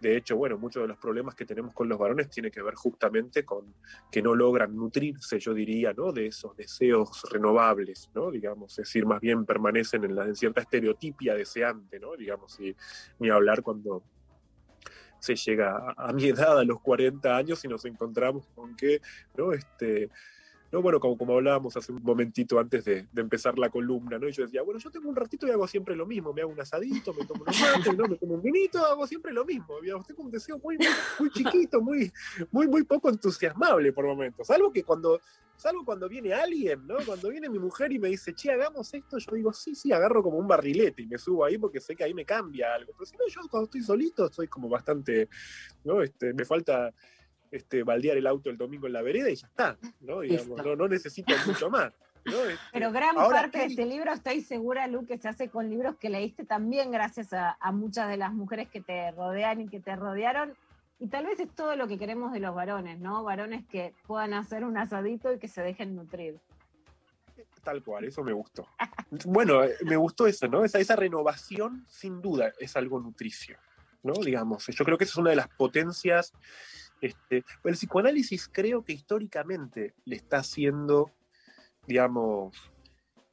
de 0.00 0.16
hecho, 0.16 0.36
bueno, 0.36 0.56
muchos 0.56 0.82
de 0.82 0.88
los 0.88 0.96
problemas 0.96 1.34
que 1.34 1.44
tenemos 1.44 1.74
con 1.74 1.88
los 1.88 1.98
varones 1.98 2.30
tiene 2.30 2.50
que 2.50 2.62
ver 2.62 2.74
justamente 2.74 3.44
con 3.44 3.74
que 4.10 4.22
no 4.22 4.34
logran 4.34 4.74
nutrirse, 4.74 5.38
yo 5.38 5.52
diría, 5.52 5.92
¿no? 5.92 6.10
De 6.10 6.26
esos 6.26 6.56
deseos 6.56 7.22
renovables, 7.30 8.10
¿no? 8.14 8.30
Digamos, 8.30 8.72
es 8.72 8.86
decir, 8.86 9.04
más 9.04 9.20
bien 9.20 9.44
permanecen 9.44 10.04
en, 10.04 10.34
cierta 10.34 10.62
estereotipia 10.62 11.34
deseante, 11.34 12.00
¿no? 12.00 12.16
Digamos, 12.16 12.58
y 12.60 12.74
ni 13.18 13.28
hablar 13.28 13.62
cuando 13.62 14.02
se 15.18 15.36
llega 15.36 15.94
a, 15.96 16.12
mi 16.14 16.28
edad, 16.28 16.58
a 16.58 16.64
los 16.64 16.80
40 16.80 17.36
años, 17.36 17.62
y 17.64 17.68
nos 17.68 17.84
encontramos 17.84 18.46
con 18.54 18.74
que, 18.74 19.02
¿no? 19.36 19.52
Este, 19.52 20.08
¿no? 20.72 20.82
Bueno, 20.82 21.00
como, 21.00 21.16
como 21.16 21.34
hablábamos 21.34 21.76
hace 21.76 21.92
un 21.92 22.02
momentito 22.02 22.58
antes 22.58 22.84
de, 22.84 23.06
empezar 23.16 23.58
la 23.58 23.70
columna, 23.70 24.18
¿no? 24.18 24.28
Yo 24.28 24.44
decía, 24.44 24.62
bueno, 24.62 24.78
yo 24.78 24.90
tengo 24.90 25.08
un 25.08 25.16
ratito 25.16 25.46
y 25.46 25.50
hago 25.50 25.66
siempre 25.66 25.96
lo 25.96 26.06
mismo, 26.06 26.32
me 26.32 26.42
hago 26.42 26.52
un 26.52 26.60
asadito, 26.60 27.12
me 27.14 27.24
tomo 27.24 27.44
unos 27.44 27.96
¿no? 27.96 28.08
Me 28.08 28.16
tomo 28.16 28.34
un 28.34 28.42
vinito, 28.42 28.84
hago 28.84 29.06
siempre 29.06 29.32
lo 29.32 29.44
mismo. 29.44 29.74
Tengo 30.06 30.22
un 30.22 30.30
deseo 30.30 30.58
muy, 30.58 30.76
muy, 30.78 30.86
muy 31.18 31.30
chiquito, 31.30 31.80
muy, 31.80 32.12
muy, 32.50 32.68
muy 32.68 32.84
poco 32.84 33.08
entusiasmable 33.08 33.92
por 33.92 34.06
momentos. 34.06 34.46
Salvo 34.46 34.72
que 34.72 34.84
cuando, 34.84 35.20
salvo 35.56 35.84
cuando 35.84 36.08
viene 36.08 36.32
alguien, 36.32 36.86
¿no? 36.86 36.96
Cuando 37.04 37.28
viene 37.30 37.48
mi 37.48 37.58
mujer 37.58 37.92
y 37.92 37.98
me 37.98 38.08
dice, 38.08 38.34
che, 38.34 38.50
hagamos 38.52 38.92
esto, 38.94 39.18
yo 39.18 39.34
digo, 39.34 39.52
sí, 39.52 39.74
sí, 39.74 39.92
agarro 39.92 40.22
como 40.22 40.38
un 40.38 40.46
barrilete 40.46 41.02
y 41.02 41.06
me 41.06 41.18
subo 41.18 41.44
ahí 41.44 41.58
porque 41.58 41.80
sé 41.80 41.96
que 41.96 42.04
ahí 42.04 42.14
me 42.14 42.24
cambia 42.24 42.74
algo. 42.74 42.92
Pero 42.92 43.06
si 43.06 43.16
no, 43.16 43.26
yo 43.28 43.40
cuando 43.50 43.64
estoy 43.64 43.82
solito 43.82 44.32
soy 44.32 44.48
como 44.48 44.68
bastante, 44.68 45.28
¿no? 45.84 46.02
Este, 46.02 46.32
me 46.32 46.44
falta 46.44 46.92
este, 47.50 47.82
baldear 47.82 48.16
el 48.16 48.26
auto 48.26 48.50
el 48.50 48.56
domingo 48.56 48.86
en 48.86 48.92
la 48.92 49.02
vereda 49.02 49.30
y 49.30 49.36
ya 49.36 49.46
está, 49.46 49.78
¿no? 50.00 50.20
Digamos, 50.20 50.64
no, 50.64 50.76
no 50.76 50.88
necesito 50.88 51.34
mucho 51.46 51.70
más. 51.70 51.92
¿no? 52.24 52.32
Este, 52.50 52.58
Pero 52.72 52.92
gran 52.92 53.16
ahora, 53.16 53.40
parte 53.40 53.52
¿qué 53.52 53.58
de 53.60 53.70
este 53.70 53.86
libro, 53.86 54.12
estoy 54.12 54.42
segura, 54.42 54.86
Lu, 54.86 55.06
que 55.06 55.16
se 55.16 55.28
hace 55.28 55.48
con 55.48 55.70
libros 55.70 55.96
que 55.96 56.10
leíste 56.10 56.44
también 56.44 56.90
gracias 56.90 57.32
a, 57.32 57.56
a 57.58 57.72
muchas 57.72 58.10
de 58.10 58.18
las 58.18 58.34
mujeres 58.34 58.68
que 58.68 58.82
te 58.82 59.10
rodean 59.12 59.62
y 59.62 59.68
que 59.68 59.80
te 59.80 59.96
rodearon. 59.96 60.54
Y 60.98 61.08
tal 61.08 61.24
vez 61.24 61.40
es 61.40 61.48
todo 61.54 61.76
lo 61.76 61.88
que 61.88 61.98
queremos 61.98 62.30
de 62.32 62.40
los 62.40 62.54
varones, 62.54 63.00
¿no? 63.00 63.24
Varones 63.24 63.64
que 63.66 63.94
puedan 64.06 64.34
hacer 64.34 64.64
un 64.64 64.76
asadito 64.76 65.32
y 65.32 65.38
que 65.38 65.48
se 65.48 65.62
dejen 65.62 65.96
nutrir. 65.96 66.38
Tal 67.62 67.82
cual, 67.82 68.04
eso 68.04 68.22
me 68.22 68.32
gustó. 68.32 68.66
Bueno, 69.26 69.64
eh, 69.64 69.74
me 69.82 69.96
gustó 69.96 70.28
eso, 70.28 70.46
¿no? 70.46 70.64
Esa, 70.64 70.78
esa 70.78 70.94
renovación, 70.94 71.84
sin 71.88 72.22
duda, 72.22 72.52
es 72.60 72.76
algo 72.76 73.00
nutricio, 73.00 73.58
¿no? 74.04 74.12
Digamos, 74.12 74.66
yo 74.68 74.84
creo 74.84 74.96
que 74.96 75.02
esa 75.02 75.14
es 75.14 75.16
una 75.16 75.30
de 75.30 75.36
las 75.36 75.48
potencias. 75.48 76.32
Este, 77.00 77.44
el 77.64 77.74
psicoanálisis 77.74 78.48
creo 78.52 78.84
que 78.84 78.92
históricamente 78.92 79.94
le 80.04 80.16
está 80.16 80.38
haciendo, 80.38 81.10
digamos, 81.86 82.54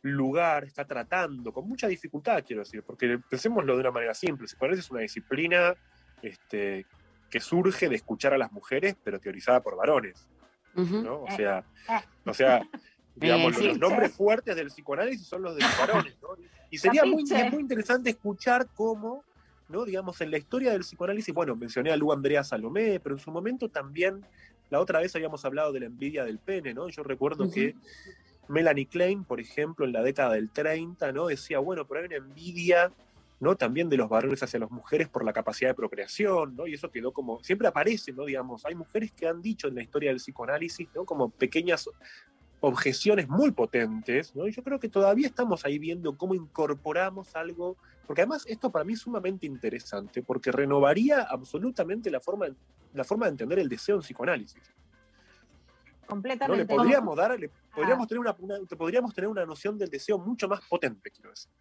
lugar, 0.01 0.63
está 0.63 0.85
tratando, 0.85 1.51
con 1.51 1.67
mucha 1.67 1.87
dificultad, 1.87 2.43
quiero 2.45 2.61
decir, 2.63 2.83
porque 2.83 3.19
pensémoslo 3.29 3.73
de 3.75 3.81
una 3.81 3.91
manera 3.91 4.13
simple. 4.13 4.43
El 4.43 4.47
psicoanálisis 4.47 4.85
es 4.85 4.91
una 4.91 5.01
disciplina 5.01 5.75
este, 6.21 6.85
que 7.29 7.39
surge 7.39 7.89
de 7.89 7.95
escuchar 7.95 8.33
a 8.33 8.37
las 8.37 8.51
mujeres, 8.51 8.95
pero 9.03 9.19
teorizada 9.19 9.61
por 9.61 9.75
varones. 9.75 10.27
¿no? 10.75 11.21
O 11.23 11.27
Eh, 11.27 11.35
sea, 11.35 11.63
eh. 11.89 12.01
o 12.25 12.33
sea, 12.33 12.61
digamos, 13.15 13.55
sí. 13.55 13.67
los 13.67 13.79
nombres 13.79 14.13
fuertes 14.13 14.55
del 14.55 14.67
psicoanálisis 14.67 15.27
son 15.27 15.41
los 15.41 15.55
de 15.55 15.61
los 15.63 15.77
varones, 15.79 16.15
¿no? 16.21 16.29
Y 16.69 16.77
sería 16.77 17.03
muy, 17.05 17.23
muy 17.51 17.61
interesante 17.61 18.11
escuchar 18.11 18.67
cómo, 18.75 19.23
¿no? 19.69 19.85
Digamos, 19.85 20.21
en 20.21 20.31
la 20.31 20.37
historia 20.37 20.71
del 20.71 20.81
psicoanálisis, 20.81 21.33
bueno, 21.33 21.55
mencioné 21.55 21.91
a 21.91 21.97
Lu 21.97 22.11
Andrea 22.11 22.43
Salomé, 22.43 22.99
pero 22.99 23.15
en 23.15 23.19
su 23.19 23.31
momento 23.31 23.69
también, 23.69 24.25
la 24.69 24.79
otra 24.79 24.99
vez 24.99 25.15
habíamos 25.15 25.43
hablado 25.45 25.71
de 25.71 25.81
la 25.81 25.85
envidia 25.85 26.23
del 26.25 26.39
pene, 26.39 26.73
¿no? 26.73 26.89
Yo 26.89 27.03
recuerdo 27.03 27.49
que 27.49 27.75
Melanie 28.47 28.85
Klein, 28.85 29.23
por 29.23 29.39
ejemplo, 29.39 29.85
en 29.85 29.93
la 29.93 30.01
década 30.01 30.33
del 30.33 30.49
30, 30.49 31.11
¿no? 31.11 31.27
Decía, 31.27 31.59
bueno, 31.59 31.85
pero 31.87 32.01
hay 32.01 32.07
una 32.07 32.15
envidia, 32.17 32.91
¿no? 33.39 33.55
También 33.55 33.89
de 33.89 33.97
los 33.97 34.09
varones 34.09 34.41
hacia 34.41 34.59
las 34.59 34.71
mujeres 34.71 35.09
por 35.09 35.23
la 35.23 35.33
capacidad 35.33 35.71
de 35.71 35.75
procreación, 35.75 36.55
¿no? 36.55 36.67
Y 36.67 36.73
eso 36.73 36.89
quedó 36.89 37.11
como, 37.11 37.43
siempre 37.43 37.67
aparece, 37.67 38.13
¿no? 38.13 38.25
Digamos, 38.25 38.65
hay 38.65 38.75
mujeres 38.75 39.11
que 39.11 39.27
han 39.27 39.41
dicho 39.41 39.67
en 39.67 39.75
la 39.75 39.83
historia 39.83 40.09
del 40.09 40.17
psicoanálisis, 40.17 40.87
¿no? 40.95 41.05
Como 41.05 41.29
pequeñas 41.29 41.89
objeciones 42.59 43.27
muy 43.27 43.51
potentes, 43.51 44.35
¿no? 44.35 44.47
Y 44.47 44.51
yo 44.51 44.63
creo 44.63 44.79
que 44.79 44.89
todavía 44.89 45.27
estamos 45.27 45.65
ahí 45.65 45.77
viendo 45.77 46.17
cómo 46.17 46.33
incorporamos 46.33 47.35
algo, 47.35 47.77
porque 48.07 48.21
además 48.21 48.45
esto 48.47 48.71
para 48.71 48.85
mí 48.85 48.93
es 48.93 48.99
sumamente 49.01 49.45
interesante, 49.45 50.23
porque 50.23 50.51
renovaría 50.51 51.21
absolutamente 51.23 52.09
la 52.09 52.19
forma, 52.21 52.47
la 52.93 53.03
forma 53.03 53.25
de 53.25 53.31
entender 53.31 53.59
el 53.59 53.67
deseo 53.69 53.97
en 53.97 54.01
psicoanálisis. 54.01 54.61
¿no? 54.69 56.07
Completamente. 56.07 56.63
Le 56.63 56.75
podríamos 56.77 57.17
dar, 57.17 57.37
le 57.37 57.47
Ah. 57.47 57.75
podríamos, 57.75 58.07
tener 58.07 58.19
una, 58.21 58.35
una- 58.39 58.59
podríamos 58.77 59.13
tener 59.13 59.27
una 59.29 59.45
noción 59.45 59.77
del 59.77 59.89
deseo 59.89 60.17
mucho 60.17 60.47
más 60.47 60.61
potente, 60.69 61.11
quiero 61.11 61.29
decir. 61.31 61.51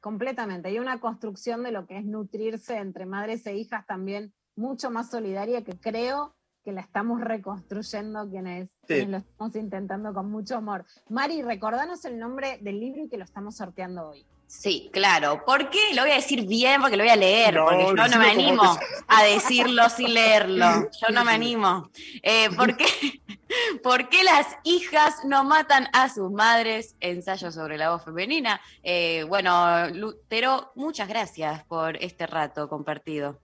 Completamente. 0.00 0.68
Hay 0.68 0.78
una 0.78 0.98
construcción 1.00 1.62
de 1.62 1.72
lo 1.72 1.86
que 1.86 1.98
es 1.98 2.04
nutrirse 2.04 2.76
entre 2.76 3.04
madres 3.04 3.44
e 3.46 3.54
hijas 3.56 3.84
también 3.86 4.32
mucho 4.56 4.90
más 4.90 5.10
solidaria 5.10 5.62
que 5.64 5.78
creo 5.78 6.34
que 6.64 6.72
la 6.72 6.80
estamos 6.80 7.20
reconstruyendo 7.20 8.28
quienes, 8.28 8.70
quienes 8.86 9.08
lo 9.10 9.16
estamos 9.18 9.54
intentando 9.56 10.12
con 10.14 10.30
mucho 10.30 10.56
amor. 10.56 10.84
Mari, 11.08 11.42
recordanos 11.42 12.04
el 12.04 12.18
nombre 12.18 12.58
del 12.62 12.80
libro 12.80 13.02
y 13.04 13.08
que 13.08 13.18
lo 13.18 13.24
estamos 13.24 13.56
sorteando 13.56 14.08
hoy. 14.10 14.24
Sí, 14.50 14.88
claro. 14.94 15.44
¿Por 15.44 15.68
qué? 15.68 15.94
Lo 15.94 16.02
voy 16.02 16.10
a 16.10 16.14
decir 16.16 16.46
bien 16.46 16.80
porque 16.80 16.96
lo 16.96 17.04
voy 17.04 17.10
a 17.12 17.16
leer, 17.16 17.54
No, 17.54 17.66
porque 17.66 17.84
yo 17.84 17.94
no 18.08 18.18
me 18.18 18.30
animo 18.30 18.78
te- 18.78 18.84
a 19.06 19.22
decirlo 19.24 19.90
sin 19.90 20.14
leerlo. 20.14 20.88
Yo 21.00 21.12
no 21.12 21.22
me 21.22 21.32
animo. 21.34 21.90
Eh, 22.22 22.48
¿por, 22.56 22.74
qué, 22.78 22.86
por 23.82 24.08
qué 24.08 24.24
las 24.24 24.46
hijas 24.64 25.16
no 25.26 25.44
matan 25.44 25.88
a 25.92 26.08
sus 26.08 26.32
madres? 26.32 26.96
Ensayo 27.00 27.52
sobre 27.52 27.76
la 27.76 27.90
voz 27.90 28.04
femenina. 28.06 28.58
Eh, 28.82 29.24
bueno, 29.28 29.90
Lutero, 29.90 30.72
muchas 30.74 31.08
gracias 31.08 31.62
por 31.64 31.96
este 32.02 32.26
rato 32.26 32.70
compartido. 32.70 33.38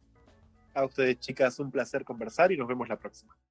A 0.72 0.84
ustedes, 0.86 1.20
chicas, 1.20 1.58
un 1.60 1.70
placer 1.70 2.02
conversar 2.02 2.50
y 2.50 2.56
nos 2.56 2.66
vemos 2.66 2.88
la 2.88 2.96
próxima. 2.96 3.36